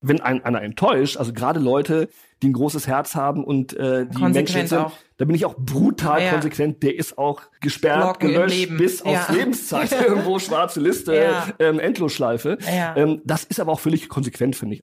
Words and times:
wenn 0.00 0.20
ein, 0.20 0.44
einer 0.44 0.62
enttäuscht, 0.62 1.16
also 1.16 1.32
gerade 1.32 1.60
Leute, 1.60 2.08
die 2.42 2.48
ein 2.48 2.52
großes 2.54 2.86
Herz 2.86 3.14
haben 3.14 3.44
und 3.44 3.74
äh, 3.74 4.06
die 4.06 4.22
Menschen 4.22 4.66
sind, 4.66 4.78
auch. 4.78 4.92
da 5.18 5.24
bin 5.26 5.34
ich 5.34 5.44
auch 5.44 5.54
brutal 5.58 6.22
ja. 6.22 6.30
konsequent. 6.30 6.82
Der 6.82 6.96
ist 6.96 7.18
auch 7.18 7.42
gesperrt, 7.60 8.18
Blocken 8.18 8.32
gelöscht, 8.32 8.78
bis 8.78 9.04
ja. 9.04 9.10
auf 9.10 9.28
Lebenszeit 9.30 9.92
irgendwo 10.08 10.38
schwarze 10.38 10.80
Liste, 10.80 11.14
ja. 11.14 11.48
ähm, 11.58 11.78
Endlosschleife. 11.78 12.56
Ähm, 12.96 13.20
das 13.24 13.44
ist 13.44 13.60
aber 13.60 13.72
auch 13.72 13.80
völlig 13.80 14.08
konsequent, 14.08 14.56
finde 14.56 14.76
ich. 14.76 14.82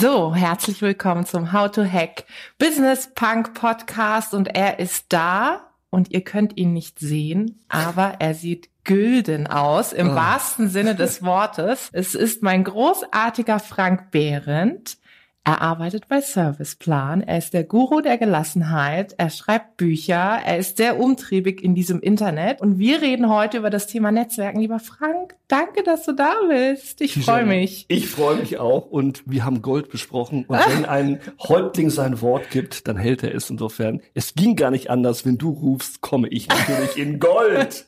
So, 0.00 0.32
herzlich 0.32 0.80
willkommen 0.80 1.26
zum 1.26 1.52
How 1.52 1.68
to 1.72 1.82
Hack 1.82 2.24
Business 2.56 3.10
Punk 3.16 3.54
Podcast 3.54 4.32
und 4.32 4.46
er 4.46 4.78
ist 4.78 5.06
da 5.08 5.72
und 5.90 6.12
ihr 6.12 6.22
könnt 6.22 6.56
ihn 6.56 6.72
nicht 6.72 7.00
sehen, 7.00 7.64
aber 7.68 8.14
er 8.20 8.34
sieht 8.34 8.68
gülden 8.84 9.48
aus 9.48 9.92
im 9.92 10.10
oh. 10.10 10.14
wahrsten 10.14 10.68
Sinne 10.68 10.94
des 10.94 11.24
Wortes. 11.24 11.88
Es 11.90 12.14
ist 12.14 12.44
mein 12.44 12.62
großartiger 12.62 13.58
Frank 13.58 14.12
Behrendt. 14.12 14.98
Er 15.44 15.62
arbeitet 15.62 16.08
bei 16.08 16.20
Serviceplan. 16.20 17.22
Er 17.22 17.38
ist 17.38 17.54
der 17.54 17.64
Guru 17.64 18.02
der 18.02 18.18
Gelassenheit. 18.18 19.14
Er 19.16 19.30
schreibt 19.30 19.78
Bücher. 19.78 20.40
Er 20.44 20.58
ist 20.58 20.76
sehr 20.76 21.00
umtriebig 21.00 21.64
in 21.64 21.74
diesem 21.74 22.00
Internet. 22.00 22.60
Und 22.60 22.78
wir 22.78 23.00
reden 23.00 23.30
heute 23.30 23.56
über 23.56 23.70
das 23.70 23.86
Thema 23.86 24.12
Netzwerken. 24.12 24.60
Lieber 24.60 24.78
Frank, 24.78 25.36
danke, 25.48 25.82
dass 25.82 26.04
du 26.04 26.12
da 26.12 26.34
bist. 26.48 27.00
Ich 27.00 27.24
freue 27.24 27.46
mich. 27.46 27.86
Ich 27.88 28.08
freue 28.08 28.36
mich 28.36 28.58
auch. 28.58 28.90
Und 28.90 29.22
wir 29.24 29.46
haben 29.46 29.62
Gold 29.62 29.88
besprochen. 29.88 30.44
Und 30.46 30.58
wenn 30.58 30.84
ein 30.84 31.20
Häuptling 31.40 31.88
sein 31.88 32.20
Wort 32.20 32.50
gibt, 32.50 32.86
dann 32.86 32.98
hält 32.98 33.22
er 33.22 33.34
es. 33.34 33.48
Insofern, 33.48 34.02
es 34.12 34.34
ging 34.34 34.54
gar 34.54 34.70
nicht 34.70 34.90
anders. 34.90 35.24
Wenn 35.24 35.38
du 35.38 35.48
rufst, 35.48 36.02
komme 36.02 36.28
ich 36.28 36.48
natürlich 36.48 36.98
in 36.98 37.20
Gold. 37.20 37.87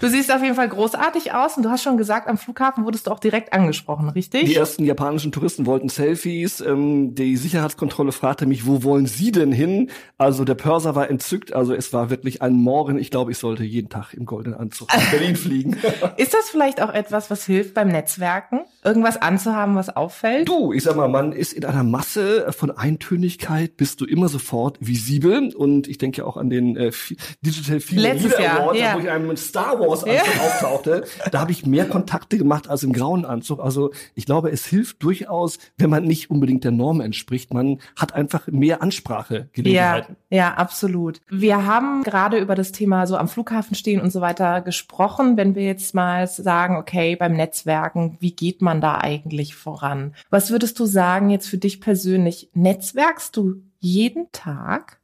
Du 0.00 0.08
siehst 0.08 0.32
auf 0.32 0.42
jeden 0.42 0.54
Fall 0.54 0.68
großartig 0.68 1.32
aus 1.32 1.56
und 1.56 1.62
du 1.62 1.70
hast 1.70 1.82
schon 1.82 1.96
gesagt, 1.96 2.28
am 2.28 2.38
Flughafen 2.38 2.84
wurdest 2.84 3.06
du 3.06 3.10
auch 3.10 3.18
direkt 3.18 3.52
angesprochen, 3.52 4.08
richtig? 4.10 4.44
Die 4.44 4.54
ersten 4.54 4.84
japanischen 4.84 5.32
Touristen 5.32 5.66
wollten 5.66 5.88
Selfies. 5.88 6.60
Ähm, 6.60 7.14
die 7.14 7.36
Sicherheitskontrolle 7.36 8.12
fragte 8.12 8.46
mich, 8.46 8.66
wo 8.66 8.82
wollen 8.82 9.06
Sie 9.06 9.32
denn 9.32 9.52
hin? 9.52 9.90
Also 10.18 10.44
der 10.44 10.54
Pörser 10.54 10.94
war 10.94 11.10
entzückt. 11.10 11.52
Also 11.52 11.74
es 11.74 11.92
war 11.92 12.10
wirklich 12.10 12.42
ein 12.42 12.54
Morgen. 12.54 12.98
Ich 12.98 13.10
glaube, 13.10 13.32
ich 13.32 13.38
sollte 13.38 13.64
jeden 13.64 13.88
Tag 13.88 14.14
im 14.14 14.26
goldenen 14.26 14.58
Anzug 14.58 14.88
nach 14.88 15.10
Berlin 15.10 15.36
fliegen. 15.36 15.76
Ist 16.16 16.34
das 16.34 16.48
vielleicht 16.50 16.82
auch 16.82 16.92
etwas, 16.92 17.30
was 17.30 17.44
hilft 17.44 17.74
beim 17.74 17.88
Netzwerken? 17.88 18.60
Irgendwas 18.84 19.20
anzuhaben, 19.20 19.74
was 19.74 19.94
auffällt? 19.94 20.48
Du, 20.48 20.72
ich 20.72 20.84
sag 20.84 20.96
mal, 20.96 21.08
man 21.08 21.32
ist 21.32 21.52
in 21.52 21.64
einer 21.64 21.82
Masse 21.82 22.52
von 22.52 22.70
Eintönigkeit, 22.70 23.76
bist 23.76 24.00
du 24.00 24.04
immer 24.04 24.28
sofort 24.28 24.78
visibel. 24.80 25.54
Und 25.54 25.88
ich 25.88 25.98
denke 25.98 26.24
auch 26.24 26.36
an 26.36 26.50
den 26.50 26.76
äh, 26.76 26.92
Digital 27.40 27.80
Feeling 27.80 28.22
Leader 28.22 28.60
Award, 28.60 28.76
ja. 28.76 28.94
wo 28.94 29.00
ich 29.00 29.10
einem 29.10 29.26
Star 29.56 29.80
Wars 29.80 30.04
Anzug 30.04 30.34
ja. 30.34 30.42
auftauchte, 30.42 31.04
da 31.30 31.40
habe 31.40 31.52
ich 31.52 31.66
mehr 31.66 31.88
Kontakte 31.88 32.38
gemacht 32.38 32.68
als 32.68 32.82
im 32.82 32.92
grauen 32.92 33.24
Anzug. 33.24 33.60
Also 33.60 33.90
ich 34.14 34.26
glaube, 34.26 34.50
es 34.50 34.66
hilft 34.66 35.02
durchaus, 35.02 35.58
wenn 35.78 35.90
man 35.90 36.04
nicht 36.04 36.30
unbedingt 36.30 36.64
der 36.64 36.72
Norm 36.72 37.00
entspricht. 37.00 37.54
Man 37.54 37.80
hat 37.96 38.14
einfach 38.14 38.46
mehr 38.48 38.82
Ansprachegelegenheiten. 38.82 40.16
Ja, 40.30 40.36
ja, 40.36 40.54
absolut. 40.54 41.20
Wir 41.28 41.66
haben 41.66 42.02
gerade 42.02 42.38
über 42.38 42.54
das 42.54 42.72
Thema 42.72 43.06
so 43.06 43.16
am 43.16 43.28
Flughafen 43.28 43.74
stehen 43.74 44.00
und 44.00 44.10
so 44.10 44.20
weiter 44.20 44.60
gesprochen. 44.60 45.36
Wenn 45.36 45.54
wir 45.54 45.64
jetzt 45.64 45.94
mal 45.94 46.26
sagen, 46.26 46.76
okay, 46.76 47.16
beim 47.16 47.32
Netzwerken, 47.32 48.16
wie 48.20 48.32
geht 48.32 48.62
man 48.62 48.80
da 48.80 48.98
eigentlich 48.98 49.54
voran? 49.54 50.14
Was 50.30 50.50
würdest 50.50 50.78
du 50.78 50.86
sagen 50.86 51.30
jetzt 51.30 51.48
für 51.48 51.58
dich 51.58 51.80
persönlich? 51.80 52.50
Netzwerkst 52.54 53.36
du 53.36 53.62
jeden 53.78 54.30
Tag? 54.32 55.00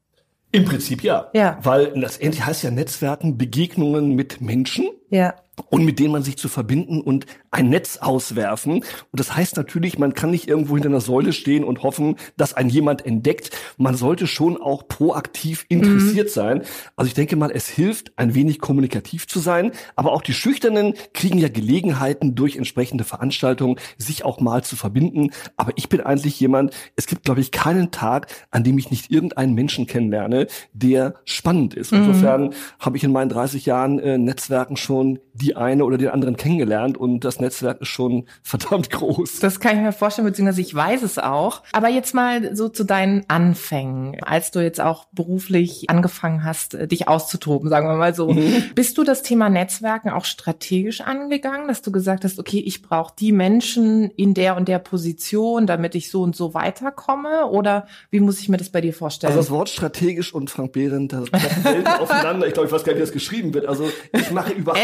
Im 0.53 0.65
Prinzip 0.65 1.03
ja. 1.03 1.31
Ja. 1.33 1.59
Weil 1.63 1.99
das 2.01 2.19
endlich 2.19 2.45
heißt 2.45 2.63
ja 2.63 2.71
Netzwerken, 2.71 3.39
Begegnungen 3.39 4.15
mit 4.15 4.41
Menschen. 4.41 4.89
Ja 5.11 5.35
und 5.69 5.85
mit 5.85 5.99
denen 5.99 6.13
man 6.13 6.23
sich 6.23 6.37
zu 6.39 6.49
verbinden 6.49 7.01
und 7.01 7.27
ein 7.51 7.69
Netz 7.69 7.99
auswerfen. 7.99 8.77
Und 8.77 8.85
das 9.13 9.37
heißt 9.37 9.57
natürlich, 9.57 9.99
man 9.99 10.15
kann 10.15 10.31
nicht 10.31 10.49
irgendwo 10.49 10.75
hinter 10.75 10.89
einer 10.89 11.01
Säule 11.01 11.35
stehen 11.35 11.65
und 11.65 11.83
hoffen, 11.83 12.17
dass 12.39 12.55
ein 12.55 12.71
jemand 12.71 13.05
entdeckt. 13.05 13.51
Man 13.77 13.95
sollte 13.95 14.27
schon 14.27 14.57
auch 14.57 14.89
proaktiv 14.89 15.67
interessiert 15.69 16.29
mhm. 16.29 16.33
sein. 16.33 16.63
Also 16.97 17.09
ich 17.09 17.15
denke 17.15 17.37
mal, 17.37 17.51
es 17.51 17.69
hilft, 17.69 18.13
ein 18.17 18.35
wenig 18.35 18.61
kommunikativ 18.61 19.27
zu 19.27 19.41
sein. 19.41 19.73
Aber 19.95 20.13
auch 20.13 20.23
die 20.23 20.33
Schüchternen 20.33 20.95
kriegen 21.13 21.39
ja 21.39 21.49
Gelegenheiten 21.49 22.35
durch 22.35 22.57
entsprechende 22.57 23.05
Veranstaltungen, 23.05 23.77
sich 23.99 24.25
auch 24.25 24.41
mal 24.41 24.65
zu 24.65 24.77
verbinden. 24.77 25.33
Aber 25.59 25.73
ich 25.77 25.91
bin 25.91 26.01
eigentlich 26.01 26.41
jemand, 26.41 26.73
es 26.97 27.07
gibt, 27.07 27.25
glaube 27.25 27.43
ich, 27.43 27.51
keinen 27.51 27.91
Tag, 27.91 28.29
an 28.51 28.65
dem 28.65 28.79
ich 28.79 28.91
nicht 28.91 29.11
irgendeinen 29.11 29.55
Menschen 29.55 29.87
kennenlerne, 29.87 30.47
der 30.73 31.17
spannend 31.25 31.75
ist. 31.75 31.93
Mhm. 31.93 31.99
Insofern 31.99 32.55
habe 32.79 32.97
ich 32.97 33.05
in 33.05 33.13
meinen 33.13 33.29
30 33.29 33.67
Jahren 33.67 33.99
äh, 33.99 34.17
Netzwerken 34.17 34.77
schon 34.77 35.19
die 35.43 35.57
eine 35.57 35.85
oder 35.85 35.99
den 35.99 36.09
anderen 36.09 36.37
kennengelernt 36.37 36.97
und 36.97 37.21
das 37.25 37.41
Netzwerk 37.41 37.81
ist 37.81 37.89
schon 37.89 38.27
verdammt 38.43 38.91
groß. 38.91 39.41
Das 39.41 39.61
kann 39.61 39.77
ich 39.77 39.83
mir 39.83 39.93
vorstellen, 39.93 40.27
beziehungsweise 40.27 40.61
ich 40.61 40.75
weiß 40.75 41.03
es 41.03 41.19
auch. 41.19 41.63
Aber 41.73 41.89
jetzt 41.89 42.15
mal 42.15 42.55
so 42.55 42.69
zu 42.69 42.85
deinen 42.85 43.25
Anfängen, 43.29 44.17
als 44.23 44.51
du 44.51 44.61
jetzt 44.61 44.81
auch 44.81 45.07
beruflich 45.13 45.91
angefangen 45.91 46.45
hast, 46.45 46.75
äh, 46.75 46.87
dich 46.87 47.09
auszutoben, 47.09 47.69
sagen 47.69 47.89
wir 47.89 47.97
mal 47.97 48.15
so. 48.15 48.31
Mhm. 48.33 48.71
Bist 48.75 48.97
du 48.99 49.05
das 49.05 49.23
Thema 49.23 49.51
Netzwerken 49.51 50.11
auch 50.11 50.25
strategisch 50.25 51.01
angegangen, 51.01 51.69
dass 51.69 51.83
du 51.83 51.91
gesagt 51.91 52.25
hast, 52.25 52.39
okay, 52.39 52.61
ich 52.61 52.83
brauche 52.83 53.15
die 53.19 53.33
Menschen 53.33 54.11
in 54.11 54.35
der 54.35 54.57
und 54.57 54.69
der 54.69 54.79
Position, 54.79 55.67
damit 55.67 55.95
ich 55.95 56.11
so 56.11 56.23
und 56.23 56.37
so 56.37 56.55
weiterkomme? 56.55 57.47
Oder 57.47 57.87
wie 58.11 58.21
muss 58.21 58.41
ich 58.41 58.49
mir 58.49 58.57
das 58.57 58.71
bei 58.71 58.81
dir 58.81 58.95
vorstellen? 58.95 59.33
Also 59.33 59.41
das 59.41 59.51
Wort 59.51 59.69
strategisch 59.69 60.33
und 60.33 60.51
Frank 60.51 60.73
Behrendt, 60.73 61.13
das 61.13 61.33
Welten 61.33 61.87
aufeinander. 62.01 62.47
Ich 62.47 62.55
glaube, 62.55 62.69
ich 62.69 62.73
weiß 62.73 62.85
gar 62.85 62.93
nicht, 62.93 63.01
wie 63.01 63.05
das 63.05 63.13
geschrieben 63.13 63.53
wird. 63.55 63.67
Also 63.67 63.89
ich 64.13 64.31
mache 64.31 64.53
überhaupt 64.53 64.81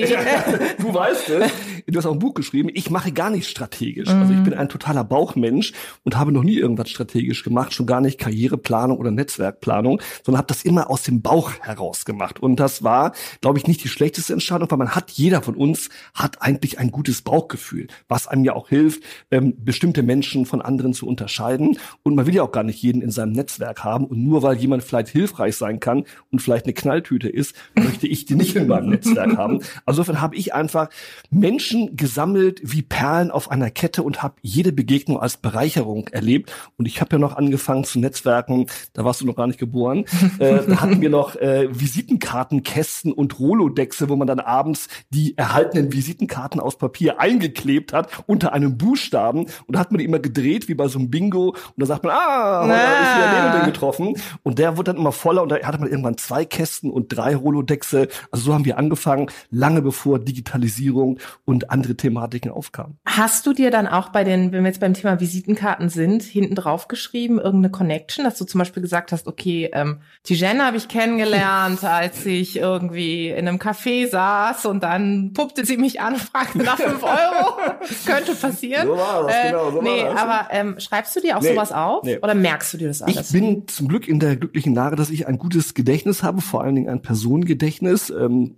du 0.78 0.94
weißt 0.94 1.30
es. 1.30 1.50
Du 1.86 1.98
hast 1.98 2.06
auch 2.06 2.12
ein 2.12 2.18
Buch 2.18 2.34
geschrieben. 2.34 2.70
Ich 2.72 2.90
mache 2.90 3.12
gar 3.12 3.30
nichts 3.30 3.48
strategisch. 3.48 4.08
Mhm. 4.08 4.20
Also 4.20 4.34
ich 4.34 4.42
bin 4.42 4.54
ein 4.54 4.68
totaler 4.68 5.04
Bauchmensch 5.04 5.72
und 6.04 6.16
habe 6.16 6.32
noch 6.32 6.42
nie 6.42 6.56
irgendwas 6.56 6.90
strategisch 6.90 7.42
gemacht, 7.42 7.72
schon 7.72 7.86
gar 7.86 8.00
nicht 8.00 8.18
Karriereplanung 8.18 8.98
oder 8.98 9.10
Netzwerkplanung, 9.10 10.00
sondern 10.24 10.38
habe 10.38 10.48
das 10.48 10.62
immer 10.62 10.90
aus 10.90 11.02
dem 11.02 11.22
Bauch 11.22 11.52
heraus 11.60 12.04
gemacht. 12.04 12.40
Und 12.40 12.56
das 12.56 12.82
war, 12.82 13.12
glaube 13.40 13.58
ich, 13.58 13.66
nicht 13.66 13.82
die 13.82 13.88
schlechteste 13.88 14.32
Entscheidung, 14.32 14.70
weil 14.70 14.78
man 14.78 14.94
hat, 14.94 15.10
jeder 15.12 15.42
von 15.42 15.54
uns 15.54 15.88
hat 16.14 16.42
eigentlich 16.42 16.78
ein 16.78 16.90
gutes 16.90 17.22
Bauchgefühl, 17.22 17.88
was 18.08 18.28
einem 18.28 18.44
ja 18.44 18.54
auch 18.54 18.68
hilft, 18.68 19.02
ähm, 19.30 19.54
bestimmte 19.58 20.02
Menschen 20.02 20.46
von 20.46 20.62
anderen 20.62 20.94
zu 20.94 21.06
unterscheiden. 21.06 21.78
Und 22.02 22.14
man 22.14 22.26
will 22.26 22.34
ja 22.34 22.42
auch 22.42 22.52
gar 22.52 22.64
nicht 22.64 22.82
jeden 22.82 23.02
in 23.02 23.10
seinem 23.10 23.32
Netzwerk 23.32 23.84
haben. 23.84 24.06
Und 24.06 24.22
nur 24.22 24.42
weil 24.42 24.56
jemand 24.56 24.82
vielleicht 24.82 25.08
hilfreich 25.08 25.56
sein 25.56 25.80
kann 25.80 26.04
und 26.30 26.40
vielleicht 26.40 26.66
eine 26.66 26.74
Knalltüte 26.74 27.28
ist, 27.28 27.54
möchte 27.74 28.06
ich 28.06 28.24
die 28.24 28.34
nicht 28.34 28.56
in 28.56 28.66
meinem 28.68 28.90
Netzwerk 28.90 29.36
haben. 29.36 29.60
Also 29.90 30.02
insofern 30.02 30.20
habe 30.20 30.36
ich 30.36 30.54
einfach 30.54 30.88
Menschen 31.30 31.96
gesammelt 31.96 32.60
wie 32.62 32.82
Perlen 32.82 33.32
auf 33.32 33.50
einer 33.50 33.70
Kette 33.70 34.04
und 34.04 34.22
habe 34.22 34.36
jede 34.40 34.70
Begegnung 34.70 35.18
als 35.18 35.36
Bereicherung 35.36 36.06
erlebt. 36.12 36.52
Und 36.76 36.86
ich 36.86 37.00
habe 37.00 37.16
ja 37.16 37.18
noch 37.18 37.36
angefangen 37.36 37.82
zu 37.82 37.98
Netzwerken, 37.98 38.66
da 38.92 39.04
warst 39.04 39.20
du 39.20 39.26
noch 39.26 39.34
gar 39.34 39.48
nicht 39.48 39.58
geboren. 39.58 40.04
äh, 40.38 40.60
da 40.64 40.80
hatten 40.80 41.00
wir 41.00 41.10
noch 41.10 41.34
äh, 41.34 41.66
Visitenkartenkästen 41.72 43.12
und 43.12 43.40
Rolodexe, 43.40 44.08
wo 44.08 44.14
man 44.14 44.28
dann 44.28 44.38
abends 44.38 44.86
die 45.10 45.36
erhaltenen 45.36 45.92
Visitenkarten 45.92 46.60
aus 46.60 46.78
Papier 46.78 47.18
eingeklebt 47.18 47.92
hat 47.92 48.10
unter 48.28 48.52
einem 48.52 48.78
Buchstaben. 48.78 49.46
Und 49.66 49.74
da 49.74 49.80
hat 49.80 49.90
man 49.90 49.98
die 49.98 50.04
immer 50.04 50.20
gedreht, 50.20 50.68
wie 50.68 50.74
bei 50.74 50.86
so 50.86 51.00
einem 51.00 51.10
Bingo. 51.10 51.48
Und 51.48 51.74
da 51.78 51.86
sagt 51.86 52.04
man, 52.04 52.12
ah, 52.12 52.62
heute 52.62 52.74
ah. 52.74 53.02
ist 53.02 53.16
wieder 53.16 53.42
den, 53.42 53.60
den 53.60 53.72
getroffen. 53.72 54.14
Und 54.44 54.60
der 54.60 54.76
wurde 54.76 54.92
dann 54.92 55.00
immer 55.00 55.10
voller 55.10 55.42
und 55.42 55.48
da 55.48 55.56
hatte 55.64 55.80
man 55.80 55.90
irgendwann 55.90 56.16
zwei 56.16 56.44
Kästen 56.44 56.92
und 56.92 57.08
drei 57.08 57.34
Rolodexe. 57.34 58.06
Also 58.30 58.44
so 58.44 58.54
haben 58.54 58.64
wir 58.64 58.78
angefangen, 58.78 59.26
lange 59.50 59.79
bevor 59.82 60.18
Digitalisierung 60.18 61.18
und 61.44 61.70
andere 61.70 61.96
Thematiken 61.96 62.50
aufkamen. 62.50 62.98
Hast 63.06 63.46
du 63.46 63.52
dir 63.52 63.70
dann 63.70 63.86
auch 63.86 64.10
bei 64.10 64.24
den, 64.24 64.52
wenn 64.52 64.62
wir 64.62 64.68
jetzt 64.68 64.80
beim 64.80 64.94
Thema 64.94 65.20
Visitenkarten 65.20 65.88
sind, 65.88 66.22
hinten 66.22 66.54
drauf 66.54 66.88
geschrieben, 66.88 67.38
irgendeine 67.38 67.70
Connection, 67.70 68.24
dass 68.24 68.38
du 68.38 68.44
zum 68.44 68.58
Beispiel 68.58 68.82
gesagt 68.82 69.12
hast, 69.12 69.26
okay, 69.26 69.70
ähm, 69.72 70.00
die 70.26 70.34
Jen 70.34 70.64
habe 70.64 70.76
ich 70.76 70.88
kennengelernt, 70.88 71.84
als 71.84 72.24
ich 72.26 72.56
irgendwie 72.56 73.28
in 73.28 73.48
einem 73.48 73.58
Café 73.58 74.08
saß 74.08 74.66
und 74.66 74.82
dann 74.82 75.32
puppte 75.32 75.64
sie 75.64 75.76
mich 75.76 76.00
an, 76.00 76.16
fragte 76.16 76.58
nach 76.58 76.78
fünf 76.78 77.02
Euro. 77.02 77.56
Könnte 78.06 78.34
passieren. 78.34 78.86
So 78.86 78.96
war 78.96 79.24
das, 79.24 79.34
äh, 79.34 79.50
genau. 79.50 79.70
So 79.70 79.82
nee, 79.82 80.02
war 80.02 80.14
das. 80.14 80.22
aber 80.22 80.48
ähm, 80.50 80.80
schreibst 80.80 81.16
du 81.16 81.20
dir 81.20 81.36
auch 81.36 81.42
nee, 81.42 81.50
sowas 81.50 81.72
auf? 81.72 82.04
Nee. 82.04 82.18
Oder 82.22 82.34
merkst 82.34 82.72
du 82.74 82.78
dir 82.78 82.88
das 82.88 83.02
alles? 83.02 83.32
Ich 83.32 83.32
bin 83.32 83.66
zum 83.68 83.88
Glück 83.88 84.08
in 84.08 84.20
der 84.20 84.36
glücklichen 84.36 84.74
Lage, 84.74 84.96
dass 84.96 85.10
ich 85.10 85.26
ein 85.26 85.38
gutes 85.38 85.74
Gedächtnis 85.74 86.22
habe, 86.22 86.40
vor 86.40 86.62
allen 86.62 86.74
Dingen 86.74 86.88
ein 86.88 87.02
Personengedächtnis. 87.02 88.10
Ähm, 88.10 88.54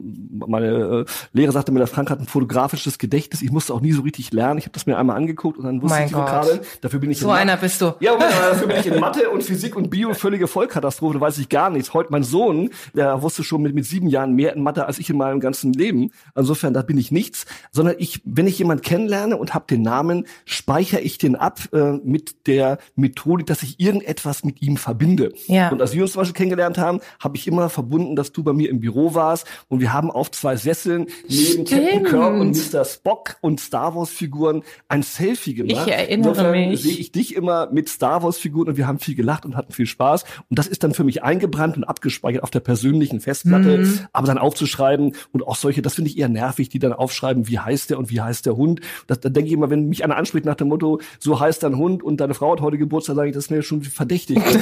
meine 0.46 1.04
Lehrer 1.32 1.52
sagte 1.52 1.72
mir, 1.72 1.78
der 1.78 1.86
Frank 1.86 2.10
hat 2.10 2.20
ein 2.20 2.26
fotografisches 2.26 2.98
Gedächtnis. 2.98 3.42
Ich 3.42 3.50
musste 3.50 3.74
auch 3.74 3.80
nie 3.80 3.92
so 3.92 4.02
richtig 4.02 4.32
lernen. 4.32 4.58
Ich 4.58 4.64
habe 4.64 4.72
das 4.72 4.86
mir 4.86 4.98
einmal 4.98 5.16
angeguckt 5.16 5.58
und 5.58 5.64
dann 5.64 5.82
wusste 5.82 5.96
mein 5.96 6.04
ich 6.04 6.10
die 6.10 6.16
Vokabeln. 6.16 6.60
Dafür 6.80 7.00
bin 7.00 7.10
ich 7.10 7.18
so 7.18 7.30
einer 7.30 7.56
bist 7.56 7.80
du. 7.80 7.94
Ja, 8.00 8.12
Moment, 8.12 8.32
dafür 8.50 8.66
bin 8.66 8.76
ich 8.78 8.86
in 8.86 9.00
Mathe 9.00 9.30
und 9.30 9.42
Physik 9.42 9.76
und 9.76 9.90
Bio 9.90 10.14
völlige 10.14 10.46
Vollkatastrophe. 10.46 11.14
Da 11.14 11.20
weiß 11.20 11.38
ich 11.38 11.48
gar 11.48 11.70
nichts. 11.70 11.94
Heute 11.94 12.10
mein 12.10 12.22
Sohn, 12.22 12.70
der 12.94 13.22
wusste 13.22 13.44
schon 13.44 13.62
mit, 13.62 13.74
mit 13.74 13.84
sieben 13.84 14.08
Jahren 14.08 14.34
mehr 14.34 14.54
in 14.54 14.62
Mathe 14.62 14.86
als 14.86 14.98
ich 14.98 15.10
in 15.10 15.16
meinem 15.16 15.40
ganzen 15.40 15.72
Leben. 15.72 16.10
Insofern, 16.34 16.74
da 16.74 16.82
bin 16.82 16.98
ich 16.98 17.10
nichts. 17.10 17.46
Sondern 17.70 17.96
ich, 17.98 18.20
wenn 18.24 18.46
ich 18.46 18.58
jemanden 18.58 18.82
kennenlerne 18.82 19.36
und 19.36 19.54
habe 19.54 19.66
den 19.68 19.82
Namen, 19.82 20.26
speichere 20.44 21.00
ich 21.00 21.18
den 21.18 21.36
ab 21.36 21.60
äh, 21.72 21.92
mit 22.04 22.46
der 22.46 22.78
Methode, 22.96 23.44
dass 23.44 23.62
ich 23.62 23.80
irgendetwas 23.80 24.44
mit 24.44 24.62
ihm 24.62 24.76
verbinde. 24.76 25.32
Ja. 25.46 25.70
Und 25.70 25.80
als 25.80 25.92
wir 25.92 26.02
uns 26.02 26.12
zum 26.12 26.20
Beispiel 26.20 26.34
kennengelernt 26.34 26.78
haben, 26.78 27.00
habe 27.20 27.36
ich 27.36 27.46
immer 27.46 27.68
verbunden, 27.68 28.16
dass 28.16 28.32
du 28.32 28.42
bei 28.42 28.52
mir 28.52 28.70
im 28.70 28.80
Büro 28.80 29.14
warst 29.14 29.46
und 29.68 29.80
wir 29.80 29.92
haben 29.92 30.10
auf 30.10 30.30
zwei 30.30 30.56
Sesseln 30.56 31.01
neben 31.28 31.66
Stimmt. 31.66 31.70
Captain 31.70 32.04
Kirk 32.04 32.40
und 32.40 32.72
Mr. 32.72 32.84
Spock 32.84 33.36
und 33.40 33.60
Star 33.60 33.94
Wars 33.94 34.10
Figuren 34.10 34.62
ein 34.88 35.02
Selfie 35.02 35.54
gemacht. 35.54 35.86
Ich 35.86 35.92
erinnere 35.92 36.30
Insofern 36.30 36.68
mich. 36.70 36.82
sehe 36.82 36.96
ich 36.96 37.12
dich 37.12 37.34
immer 37.34 37.68
mit 37.72 37.88
Star 37.88 38.22
Wars 38.22 38.38
Figuren 38.38 38.68
und 38.68 38.76
wir 38.76 38.86
haben 38.86 38.98
viel 38.98 39.14
gelacht 39.14 39.44
und 39.44 39.56
hatten 39.56 39.72
viel 39.72 39.86
Spaß 39.86 40.24
und 40.50 40.58
das 40.58 40.66
ist 40.66 40.82
dann 40.84 40.94
für 40.94 41.04
mich 41.04 41.22
eingebrannt 41.22 41.76
und 41.76 41.84
abgespeichert 41.84 42.42
auf 42.42 42.50
der 42.50 42.60
persönlichen 42.60 43.20
Festplatte, 43.20 43.78
Mhm. 43.78 43.98
aber 44.12 44.26
dann 44.26 44.38
aufzuschreiben 44.38 45.14
und 45.32 45.46
auch 45.46 45.56
solche, 45.56 45.82
das 45.82 45.94
finde 45.94 46.10
ich 46.10 46.18
eher 46.18 46.28
nervig, 46.28 46.68
die 46.68 46.78
dann 46.78 46.92
aufschreiben, 46.92 47.48
wie 47.48 47.58
heißt 47.58 47.90
der 47.90 47.98
und 47.98 48.10
wie 48.10 48.20
heißt 48.20 48.46
der 48.46 48.56
Hund. 48.56 48.80
Das, 49.06 49.20
da 49.20 49.28
denke 49.28 49.48
ich 49.48 49.52
immer, 49.54 49.70
wenn 49.70 49.88
mich 49.88 50.04
einer 50.04 50.16
anspricht 50.16 50.44
nach 50.46 50.54
dem 50.56 50.68
Motto, 50.68 51.00
so 51.18 51.38
heißt 51.40 51.62
dein 51.62 51.76
Hund 51.76 52.02
und 52.02 52.20
deine 52.20 52.34
Frau 52.34 52.52
hat 52.52 52.60
heute 52.60 52.78
Geburtstag, 52.78 53.16
sage 53.16 53.28
ich, 53.28 53.34
das 53.34 53.44
ist 53.44 53.50
mir 53.50 53.62
schon 53.62 53.82
verdächtig. 53.82 54.38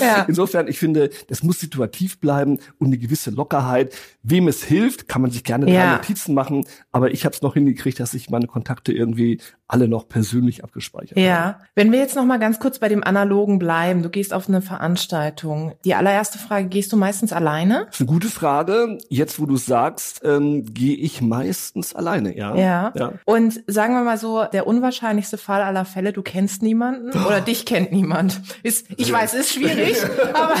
Ja. 0.00 0.24
Insofern, 0.28 0.68
ich 0.68 0.78
finde, 0.78 1.10
das 1.28 1.42
muss 1.42 1.60
situativ 1.60 2.18
bleiben 2.18 2.58
und 2.78 2.88
eine 2.88 2.98
gewisse 2.98 3.30
Lockerheit. 3.30 3.94
Wem 4.22 4.48
es 4.48 4.62
hilft, 4.64 5.08
kann 5.08 5.21
man 5.22 5.30
sich 5.30 5.44
gerne 5.44 5.66
drei 5.66 5.72
Ja. 5.72 5.96
Notizen 5.96 6.34
machen, 6.34 6.64
aber 6.90 7.12
ich 7.12 7.24
habe 7.24 7.34
es 7.34 7.42
noch 7.42 7.54
hingekriegt, 7.54 7.98
dass 8.00 8.14
ich 8.14 8.28
meine 8.30 8.46
Kontakte 8.46 8.92
irgendwie 8.92 9.40
alle 9.72 9.88
noch 9.88 10.06
persönlich 10.06 10.62
abgespeichert. 10.62 11.16
Ja, 11.16 11.60
wenn 11.74 11.92
wir 11.92 11.98
jetzt 11.98 12.14
noch 12.14 12.26
mal 12.26 12.38
ganz 12.38 12.60
kurz 12.60 12.78
bei 12.78 12.90
dem 12.90 13.02
Analogen 13.02 13.58
bleiben, 13.58 14.02
du 14.02 14.10
gehst 14.10 14.34
auf 14.34 14.46
eine 14.46 14.60
Veranstaltung. 14.60 15.74
Die 15.86 15.94
allererste 15.94 16.38
Frage, 16.38 16.68
gehst 16.68 16.92
du 16.92 16.98
meistens 16.98 17.32
alleine? 17.32 17.86
Das 17.86 17.94
ist 17.94 18.00
eine 18.02 18.10
gute 18.10 18.28
Frage. 18.28 18.98
Jetzt, 19.08 19.40
wo 19.40 19.46
du 19.46 19.56
sagst, 19.56 20.20
ähm, 20.24 20.66
gehe 20.74 20.94
ich 20.96 21.22
meistens 21.22 21.94
alleine, 21.94 22.36
ja. 22.36 22.54
Ja. 22.54 22.92
ja. 22.94 23.12
Und 23.24 23.62
sagen 23.66 23.94
wir 23.94 24.02
mal 24.02 24.18
so, 24.18 24.44
der 24.44 24.66
unwahrscheinlichste 24.66 25.38
Fall 25.38 25.62
aller 25.62 25.86
Fälle, 25.86 26.12
du 26.12 26.20
kennst 26.22 26.62
niemanden 26.62 27.10
oder 27.26 27.40
dich 27.40 27.64
kennt 27.64 27.92
niemand. 27.92 28.42
Ist, 28.62 28.88
ich 28.98 29.10
weiß, 29.10 29.32
ist 29.32 29.54
schwierig, 29.54 29.96
aber 30.34 30.54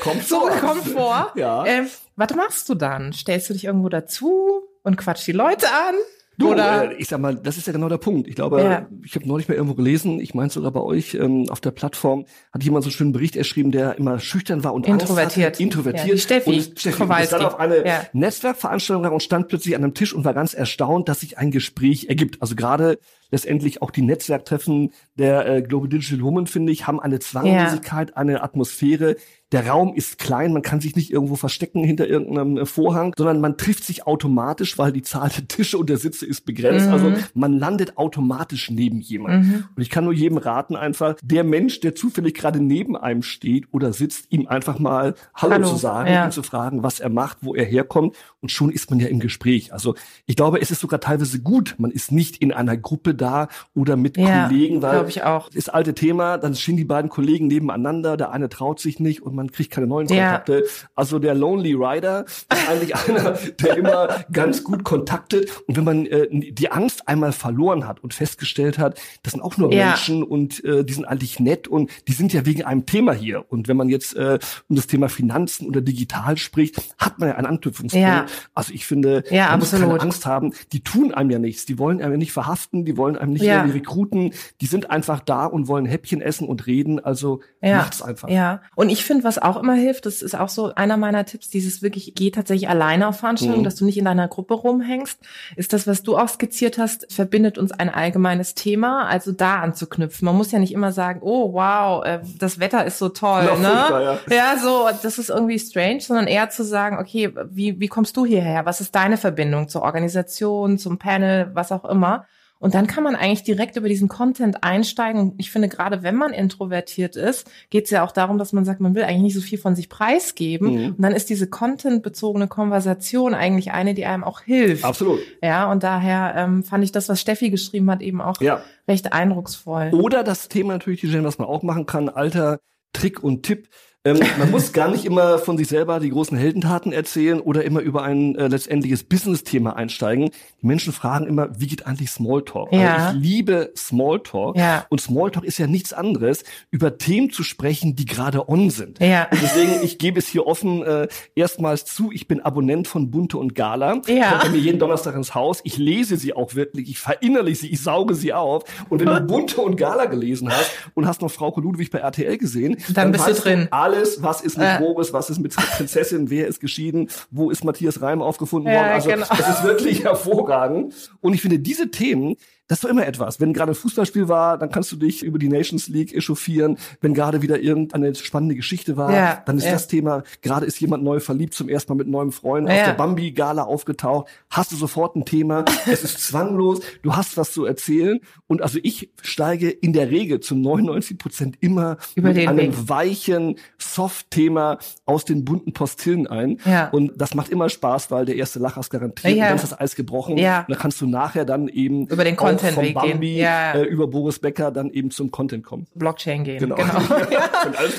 Kommt 0.00 0.22
so 0.28 0.40
vor. 0.40 0.50
kommt 0.50 0.84
vor. 0.86 1.32
Ja. 1.34 1.66
Ähm, 1.66 1.88
was 2.14 2.34
machst 2.36 2.68
du 2.68 2.74
dann? 2.76 3.12
Stellst 3.12 3.50
du 3.50 3.54
dich 3.54 3.64
irgendwo 3.64 3.88
dazu 3.88 4.62
und 4.84 4.96
quatsch 4.96 5.26
die 5.26 5.32
Leute 5.32 5.66
an? 5.66 5.94
Du, 6.38 6.50
oder? 6.52 6.90
äh, 6.92 6.94
ich 6.96 7.08
sag 7.08 7.20
mal, 7.20 7.34
das 7.34 7.56
ist 7.56 7.66
ja 7.66 7.72
genau 7.72 7.88
der 7.88 7.96
Punkt. 7.98 8.28
Ich 8.28 8.34
glaube, 8.34 8.62
Ja. 8.62 8.86
ich 9.04 9.14
habe 9.14 9.26
neulich 9.26 9.48
mal 9.48 9.54
irgendwo 9.54 9.74
gelesen, 9.74 10.20
ich 10.20 10.34
meine 10.34 10.50
sogar 10.50 10.70
bei 10.70 10.80
euch 10.80 11.14
ähm, 11.14 11.46
auf 11.48 11.60
der 11.60 11.70
Plattform, 11.70 12.26
hat 12.52 12.62
jemand 12.62 12.84
so 12.84 12.88
einen 12.88 12.92
schönen 12.92 13.12
Bericht 13.12 13.36
erschrieben, 13.36 13.72
der 13.72 13.96
immer 13.96 14.18
schüchtern 14.18 14.62
war 14.62 14.74
und 14.74 14.86
Introvertiert. 14.86 15.52
hatte, 15.54 15.62
introvertiert. 15.62 16.06
Ja, 16.08 16.16
Steffi 16.18 16.50
und 16.50 16.78
Steffi 16.78 17.04
ist 17.22 17.32
dann 17.32 17.42
auf 17.42 17.58
eine 17.58 17.86
Ja. 17.86 18.02
Netzwerkveranstaltung 18.12 19.10
und 19.12 19.22
stand 19.22 19.48
plötzlich 19.48 19.74
an 19.76 19.82
einem 19.84 19.94
Tisch 19.94 20.12
und 20.12 20.24
war 20.24 20.34
ganz 20.34 20.52
erstaunt, 20.54 21.08
dass 21.08 21.20
sich 21.20 21.38
ein 21.38 21.50
Gespräch 21.50 22.08
ergibt. 22.08 22.42
Also 22.42 22.54
gerade 22.54 22.98
letztendlich 23.30 23.82
auch 23.82 23.90
die 23.90 24.02
Netzwerktreffen 24.02 24.92
der 25.16 25.46
äh, 25.48 25.62
Global 25.62 25.88
Digital 25.88 26.22
Woman, 26.22 26.46
finde 26.46 26.72
ich, 26.72 26.86
haben 26.86 27.00
eine 27.00 27.18
Zwanglosigkeit, 27.18 28.16
eine 28.16 28.42
Atmosphäre. 28.42 29.16
Der 29.52 29.68
Raum 29.68 29.94
ist 29.94 30.18
klein, 30.18 30.52
man 30.52 30.62
kann 30.62 30.80
sich 30.80 30.96
nicht 30.96 31.12
irgendwo 31.12 31.36
verstecken 31.36 31.84
hinter 31.84 32.08
irgendeinem 32.08 32.58
äh, 32.58 32.66
Vorhang, 32.66 33.14
sondern 33.16 33.40
man 33.40 33.56
trifft 33.56 33.84
sich 33.84 34.06
automatisch, 34.06 34.76
weil 34.76 34.92
die 34.92 35.02
Zahl 35.02 35.30
der 35.30 35.46
Tische 35.46 35.78
und 35.78 35.88
der 35.88 35.98
Sitze 35.98 36.26
ist 36.26 36.44
begrenzt. 36.44 36.86
Mhm. 36.86 36.92
Also 36.92 37.12
man 37.34 37.52
landet 37.52 37.96
automatisch 37.96 38.70
neben 38.70 39.00
jemandem. 39.00 39.64
Und 39.76 39.82
ich 39.82 39.90
kann 39.90 40.04
nur 40.04 40.12
jedem 40.12 40.38
raten, 40.38 40.74
einfach 40.74 41.14
der 41.22 41.44
Mensch, 41.44 41.80
der 41.80 41.94
zufällig 41.94 42.34
gerade 42.34 42.60
neben 42.60 42.96
einem 42.96 43.22
steht 43.22 43.72
oder 43.72 43.92
sitzt, 43.92 44.32
ihm 44.32 44.48
einfach 44.48 44.78
mal 44.78 45.14
Hallo, 45.34 45.54
Hallo, 45.54 45.68
zu 45.68 45.76
sagen, 45.76 46.10
ja. 46.10 46.24
ihn 46.24 46.32
zu 46.32 46.42
fragen, 46.42 46.82
was 46.82 46.98
er 46.98 47.08
macht, 47.08 47.38
wo 47.42 47.54
er 47.54 47.64
herkommt. 47.64 48.16
Und 48.40 48.50
schon 48.50 48.70
ist 48.70 48.90
man 48.90 48.98
ja 48.98 49.06
im 49.06 49.20
Gespräch. 49.20 49.72
Also 49.72 49.94
ich 50.26 50.34
glaube, 50.34 50.60
es 50.60 50.70
ist 50.70 50.80
sogar 50.80 51.00
teilweise 51.00 51.40
gut, 51.40 51.76
man 51.78 51.92
ist 51.92 52.10
nicht 52.10 52.38
in 52.38 52.52
einer 52.52 52.76
Gruppe 52.76 53.14
da 53.16 53.48
oder 53.74 53.96
mit 53.96 54.16
Ja, 54.16 54.46
Kollegen, 54.48 54.82
weil 54.82 55.08
ich 55.08 55.22
auch. 55.22 55.48
das 55.50 55.68
alte 55.68 55.94
Thema, 55.94 56.38
dann 56.38 56.54
stehen 56.54 56.76
die 56.76 56.84
beiden 56.84 57.10
Kollegen 57.10 57.46
nebeneinander, 57.46 58.16
der 58.16 58.30
eine 58.30 58.48
traut 58.48 58.80
sich 58.80 59.00
nicht 59.00 59.22
und 59.22 59.34
man 59.34 59.50
kriegt 59.50 59.70
keine 59.72 59.86
neuen 59.86 60.08
Ja. 60.08 60.26
Kontakte. 60.38 60.64
Also 60.94 61.18
der 61.18 61.34
Lonely 61.34 61.74
Rider 61.74 62.24
ist 62.26 62.46
eigentlich 62.68 62.94
einer, 63.08 63.32
der 63.60 63.76
immer 63.76 64.08
ganz 64.32 64.62
gut 64.64 64.84
kontaktet. 64.84 65.50
Und 65.66 65.76
wenn 65.76 65.84
man 65.84 66.06
äh, 66.06 66.28
die 66.30 66.70
Angst 66.70 67.08
einmal 67.08 67.32
verloren 67.32 67.86
hat 67.86 68.02
und 68.02 68.14
festgestellt 68.14 68.78
hat, 68.78 69.00
das 69.22 69.32
sind 69.32 69.42
auch 69.42 69.56
nur 69.56 69.72
Ja. 69.72 69.86
Menschen 69.88 70.22
und 70.22 70.64
äh, 70.64 70.84
die 70.84 70.92
sind 70.92 71.04
eigentlich 71.06 71.40
nett 71.40 71.68
und 71.68 71.90
die 72.08 72.12
sind 72.12 72.32
ja 72.32 72.46
wegen 72.46 72.62
einem 72.64 72.86
Thema 72.86 73.12
hier. 73.12 73.44
Und 73.50 73.68
wenn 73.68 73.76
man 73.76 73.88
jetzt 73.88 74.14
äh, 74.16 74.38
um 74.68 74.76
das 74.76 74.86
Thema 74.86 75.08
Finanzen 75.08 75.66
oder 75.66 75.80
digital 75.80 76.36
spricht, 76.36 76.76
hat 76.98 77.18
man 77.18 77.28
ja 77.30 77.34
einen 77.36 77.46
Anknüpfungspunkt. 77.46 78.06
Also 78.54 78.72
ich 78.72 78.86
finde, 78.86 79.24
man 79.30 79.58
muss 79.58 79.70
keine 79.70 79.84
absolut. 79.84 80.00
Angst 80.02 80.26
haben. 80.26 80.52
Die 80.72 80.80
tun 80.82 81.12
einem 81.14 81.30
ja 81.30 81.38
nichts. 81.38 81.66
Die 81.66 81.78
wollen 81.78 82.00
einem 82.00 82.12
ja 82.12 82.18
nicht 82.18 82.32
verhaften, 82.32 82.84
die 82.84 82.96
wollen 82.96 83.05
einem 83.14 83.32
nicht 83.34 83.42
Ja. 83.44 83.58
irgendwie 83.58 83.78
rekruten. 83.78 84.32
Die 84.60 84.66
sind 84.66 84.90
einfach 84.90 85.20
da 85.20 85.46
und 85.46 85.68
wollen 85.68 85.86
Häppchen 85.86 86.20
essen 86.20 86.48
und 86.48 86.66
reden. 86.66 86.98
Also 86.98 87.40
Ja, 87.62 87.76
macht's 87.76 88.02
einfach. 88.02 88.28
Ja, 88.28 88.62
und 88.74 88.90
ich 88.90 89.04
finde, 89.04 89.22
was 89.22 89.38
auch 89.38 89.56
immer 89.56 89.74
hilft, 89.74 90.06
das 90.06 90.22
ist 90.22 90.34
auch 90.34 90.48
so 90.48 90.74
einer 90.74 90.96
meiner 90.96 91.24
Tipps, 91.24 91.48
dieses 91.50 91.82
wirklich, 91.82 92.14
geh 92.16 92.30
tatsächlich 92.32 92.68
alleine 92.68 93.06
auf 93.06 93.18
Veranstaltungen, 93.20 93.60
Mhm. 93.60 93.64
dass 93.64 93.76
du 93.76 93.84
nicht 93.84 93.98
in 93.98 94.04
deiner 94.06 94.26
Gruppe 94.26 94.54
rumhängst, 94.54 95.20
ist 95.54 95.72
das, 95.72 95.86
was 95.86 96.02
du 96.02 96.16
auch 96.16 96.28
skizziert 96.28 96.78
hast, 96.78 97.12
verbindet 97.12 97.58
uns 97.58 97.70
ein 97.70 97.90
allgemeines 97.90 98.54
Thema, 98.54 99.06
also 99.06 99.30
da 99.30 99.60
anzuknüpfen. 99.60 100.24
Man 100.24 100.34
muss 100.36 100.50
ja 100.50 100.58
nicht 100.58 100.72
immer 100.72 100.90
sagen, 100.92 101.20
oh 101.22 101.52
wow, 101.52 102.04
äh, 102.04 102.20
das 102.38 102.58
Wetter 102.58 102.84
ist 102.86 102.98
so 102.98 103.10
toll, 103.10 103.44
Ja, 103.46 103.56
ne? 103.56 103.68
furchtbar, 103.68 104.02
ja. 104.02 104.18
ja, 104.34 104.58
so, 104.58 104.88
das 105.02 105.18
ist 105.18 105.28
irgendwie 105.28 105.58
strange, 105.58 106.00
sondern 106.00 106.26
eher 106.26 106.48
zu 106.48 106.64
sagen, 106.64 106.98
okay, 106.98 107.32
wie, 107.50 107.78
wie 107.78 107.88
kommst 107.88 108.16
du 108.16 108.24
hierher? 108.24 108.64
Was 108.64 108.80
ist 108.80 108.94
deine 108.94 109.18
Verbindung 109.18 109.68
zur 109.68 109.82
Organisation, 109.82 110.78
zum 110.78 110.98
Panel, 110.98 111.50
was 111.52 111.72
auch 111.72 111.84
immer? 111.84 112.24
Und 112.58 112.74
dann 112.74 112.86
kann 112.86 113.04
man 113.04 113.16
eigentlich 113.16 113.42
direkt 113.42 113.76
über 113.76 113.88
diesen 113.88 114.08
Content 114.08 114.64
einsteigen. 114.64 115.20
Und 115.20 115.34
ich 115.36 115.50
finde, 115.50 115.68
gerade 115.68 116.02
wenn 116.02 116.16
man 116.16 116.32
introvertiert 116.32 117.14
ist, 117.16 117.50
geht 117.70 117.84
es 117.84 117.90
ja 117.90 118.02
auch 118.04 118.12
darum, 118.12 118.38
dass 118.38 118.52
man 118.52 118.64
sagt, 118.64 118.80
man 118.80 118.94
will 118.94 119.02
eigentlich 119.02 119.22
nicht 119.22 119.34
so 119.34 119.40
viel 119.42 119.58
von 119.58 119.74
sich 119.74 119.88
preisgeben. 119.88 120.72
Mhm. 120.72 120.86
Und 120.96 121.02
dann 121.02 121.12
ist 121.12 121.28
diese 121.28 121.48
contentbezogene 121.48 122.48
Konversation 122.48 123.34
eigentlich 123.34 123.72
eine, 123.72 123.94
die 123.94 124.06
einem 124.06 124.24
auch 124.24 124.40
hilft. 124.40 124.84
Absolut. 124.84 125.20
Ja, 125.42 125.70
und 125.70 125.82
daher 125.82 126.34
ähm, 126.36 126.64
fand 126.64 126.82
ich 126.84 126.92
das, 126.92 127.08
was 127.08 127.20
Steffi 127.20 127.50
geschrieben 127.50 127.90
hat, 127.90 128.00
eben 128.00 128.20
auch 128.20 128.40
Ja. 128.40 128.62
recht 128.88 129.12
eindrucksvoll. 129.12 129.90
Oder 129.92 130.24
das 130.24 130.48
Thema 130.48 130.72
natürlich, 130.74 131.00
die 131.02 131.08
Jen, 131.08 131.24
was 131.24 131.38
man 131.38 131.48
auch 131.48 131.62
machen 131.62 131.86
kann, 131.86 132.08
alter 132.08 132.60
Trick 132.92 133.22
und 133.22 133.42
Tipp. 133.42 133.68
Ähm, 134.06 134.20
man 134.38 134.52
muss 134.52 134.72
gar 134.72 134.88
nicht 134.88 135.04
immer 135.04 135.38
von 135.38 135.58
sich 135.58 135.66
selber 135.66 135.98
die 135.98 136.10
großen 136.10 136.38
Heldentaten 136.38 136.92
erzählen 136.92 137.40
oder 137.40 137.64
immer 137.64 137.80
über 137.80 138.04
ein 138.04 138.36
äh, 138.36 138.46
letztendliches 138.46 139.02
Business-Thema 139.02 139.74
einsteigen. 139.74 140.30
Die 140.62 140.66
Menschen 140.66 140.92
fragen 140.92 141.26
immer, 141.26 141.48
wie 141.58 141.66
geht 141.66 141.86
eigentlich 141.86 142.10
Smalltalk? 142.10 142.72
Ja. 142.72 142.94
Also 142.94 143.18
ich 143.18 143.24
liebe 143.24 143.72
Smalltalk. 143.76 144.56
Ja. 144.56 144.86
Und 144.90 145.00
Smalltalk 145.00 145.44
ist 145.44 145.58
ja 145.58 145.66
nichts 145.66 145.92
anderes, 145.92 146.44
über 146.70 146.98
Themen 146.98 147.30
zu 147.30 147.42
sprechen, 147.42 147.96
die 147.96 148.04
gerade 148.04 148.48
on 148.48 148.70
sind. 148.70 149.00
Ja. 149.00 149.24
Und 149.32 149.42
deswegen, 149.42 149.82
ich 149.82 149.98
gebe 149.98 150.20
es 150.20 150.28
hier 150.28 150.46
offen 150.46 150.84
äh, 150.84 151.08
erstmals 151.34 151.84
zu, 151.84 152.12
ich 152.12 152.28
bin 152.28 152.40
Abonnent 152.40 152.86
von 152.86 153.10
Bunte 153.10 153.38
und 153.38 153.56
Gala. 153.56 154.02
Ja. 154.06 154.30
Kommt 154.30 154.42
bei 154.42 154.48
mir 154.50 154.58
jeden 154.58 154.78
Donnerstag 154.78 155.16
ins 155.16 155.34
Haus. 155.34 155.60
Ich 155.64 155.78
lese 155.78 156.16
sie 156.16 156.32
auch 156.32 156.54
wirklich, 156.54 156.88
ich 156.88 157.00
verinnerliche 157.00 157.62
sie, 157.62 157.72
ich 157.72 157.82
sauge 157.82 158.14
sie 158.14 158.32
auf. 158.32 158.62
Und 158.88 159.00
wenn 159.00 159.08
du 159.08 159.20
Bunte 159.26 159.60
und 159.60 159.76
Gala 159.76 160.04
gelesen 160.04 160.48
hast 160.48 160.70
und 160.94 161.08
hast 161.08 161.22
noch 161.22 161.30
Frau 161.30 161.52
Ludwig 161.58 161.90
bei 161.90 161.98
RTL 161.98 162.38
gesehen, 162.38 162.76
Dann 162.94 163.10
bist 163.10 163.26
du 163.26 163.32
drin. 163.34 163.66
Alles, 163.96 164.22
was 164.22 164.40
ist 164.40 164.56
mit 164.56 164.66
Ja. 164.66 164.78
Boris, 164.78 165.12
was 165.12 165.30
ist 165.30 165.38
mit 165.38 165.54
Prinzessin, 165.54 166.30
wer 166.30 166.46
ist 166.46 166.60
geschieden, 166.60 167.08
wo 167.30 167.50
ist 167.50 167.64
Matthias 167.64 168.00
Reim 168.00 168.22
aufgefunden 168.22 168.72
worden. 168.72 168.88
Also 168.88 169.08
genau. 169.08 169.26
das 169.28 169.48
ist 169.48 169.64
wirklich 169.64 170.04
hervorragend. 170.04 170.94
Und 171.20 171.34
ich 171.34 171.42
finde, 171.42 171.58
diese 171.58 171.90
Themen, 171.90 172.36
das 172.68 172.80
doch 172.80 172.88
immer 172.88 173.06
etwas. 173.06 173.40
Wenn 173.40 173.52
gerade 173.52 173.72
ein 173.72 173.74
Fußballspiel 173.76 174.28
war, 174.28 174.58
dann 174.58 174.70
kannst 174.70 174.90
du 174.92 174.96
dich 174.96 175.22
über 175.22 175.38
die 175.38 175.48
Nations 175.48 175.88
League 175.88 176.14
echauffieren. 176.14 176.78
Wenn 177.00 177.14
gerade 177.14 177.40
wieder 177.42 177.60
irgendeine 177.60 178.14
spannende 178.14 178.54
Geschichte 178.56 178.96
war, 178.96 179.12
Ja, 179.12 179.42
dann 179.46 179.56
ist 179.58 179.64
ja. 179.66 179.72
das 179.72 179.86
Thema, 179.88 180.22
gerade 180.42 180.66
ist 180.66 180.80
jemand 180.80 181.04
neu 181.04 181.20
verliebt, 181.20 181.54
zum 181.54 181.68
ersten 181.68 181.92
Mal 181.92 181.96
mit 181.96 182.08
neuem 182.08 182.32
Freund 182.32 182.68
auf 182.68 182.74
Ja. 182.76 182.86
der 182.86 182.92
Bambi-Gala 182.94 183.62
aufgetaucht, 183.62 184.28
hast 184.50 184.72
du 184.72 184.76
sofort 184.76 185.14
ein 185.16 185.24
Thema, 185.24 185.64
es 185.86 186.02
ist 186.02 186.20
zwanglos, 186.26 186.80
du 187.02 187.14
hast 187.14 187.36
was 187.36 187.52
zu 187.52 187.64
erzählen. 187.64 188.20
Und 188.48 188.62
also 188.62 188.78
ich 188.82 189.10
steige 189.22 189.70
in 189.70 189.92
der 189.92 190.10
Regel 190.10 190.40
zu 190.40 190.54
99 190.56 191.18
Prozent 191.18 191.56
immer 191.60 191.96
Über 192.14 192.28
mit 192.32 192.46
einem 192.48 192.58
Weg. 192.76 192.88
weichen 192.88 193.56
Soft-Thema 193.78 194.78
aus 195.04 195.24
den 195.24 195.44
bunten 195.44 195.72
Postillen 195.72 196.26
ein. 196.26 196.58
Ja. 196.64 196.88
Und 196.90 197.12
das 197.16 197.34
macht 197.34 197.48
immer 197.50 197.68
Spaß, 197.68 198.10
weil 198.10 198.24
der 198.26 198.36
erste 198.36 198.58
Lacher 198.58 198.80
ist 198.80 198.90
garantiert. 198.90 199.34
Ja. 199.36 199.44
Und 199.44 199.48
dann 199.50 199.56
ist 199.56 199.62
das 199.72 199.80
Eis 199.80 199.96
gebrochen. 199.96 200.36
Ja. 200.36 200.60
Und 200.60 200.70
dann 200.70 200.78
kannst 200.78 201.00
du 201.00 201.06
nachher 201.06 201.44
dann 201.44 201.68
eben 201.68 202.06
Über 202.06 202.24
den 202.24 202.36
auch 202.56 202.60
Content-Weg 202.60 202.94
Bambi 202.94 203.38
ja. 203.38 203.72
äh, 203.72 203.82
über 203.82 204.06
Boris 204.06 204.38
Becker 204.38 204.70
dann 204.70 204.90
eben 204.90 205.10
zum 205.10 205.30
Content 205.30 205.64
kommen. 205.64 205.86
Blockchain 205.94 206.44
gehen. 206.44 206.58
Genau. 206.58 206.76
genau. 206.76 206.92
ja. 207.30 207.48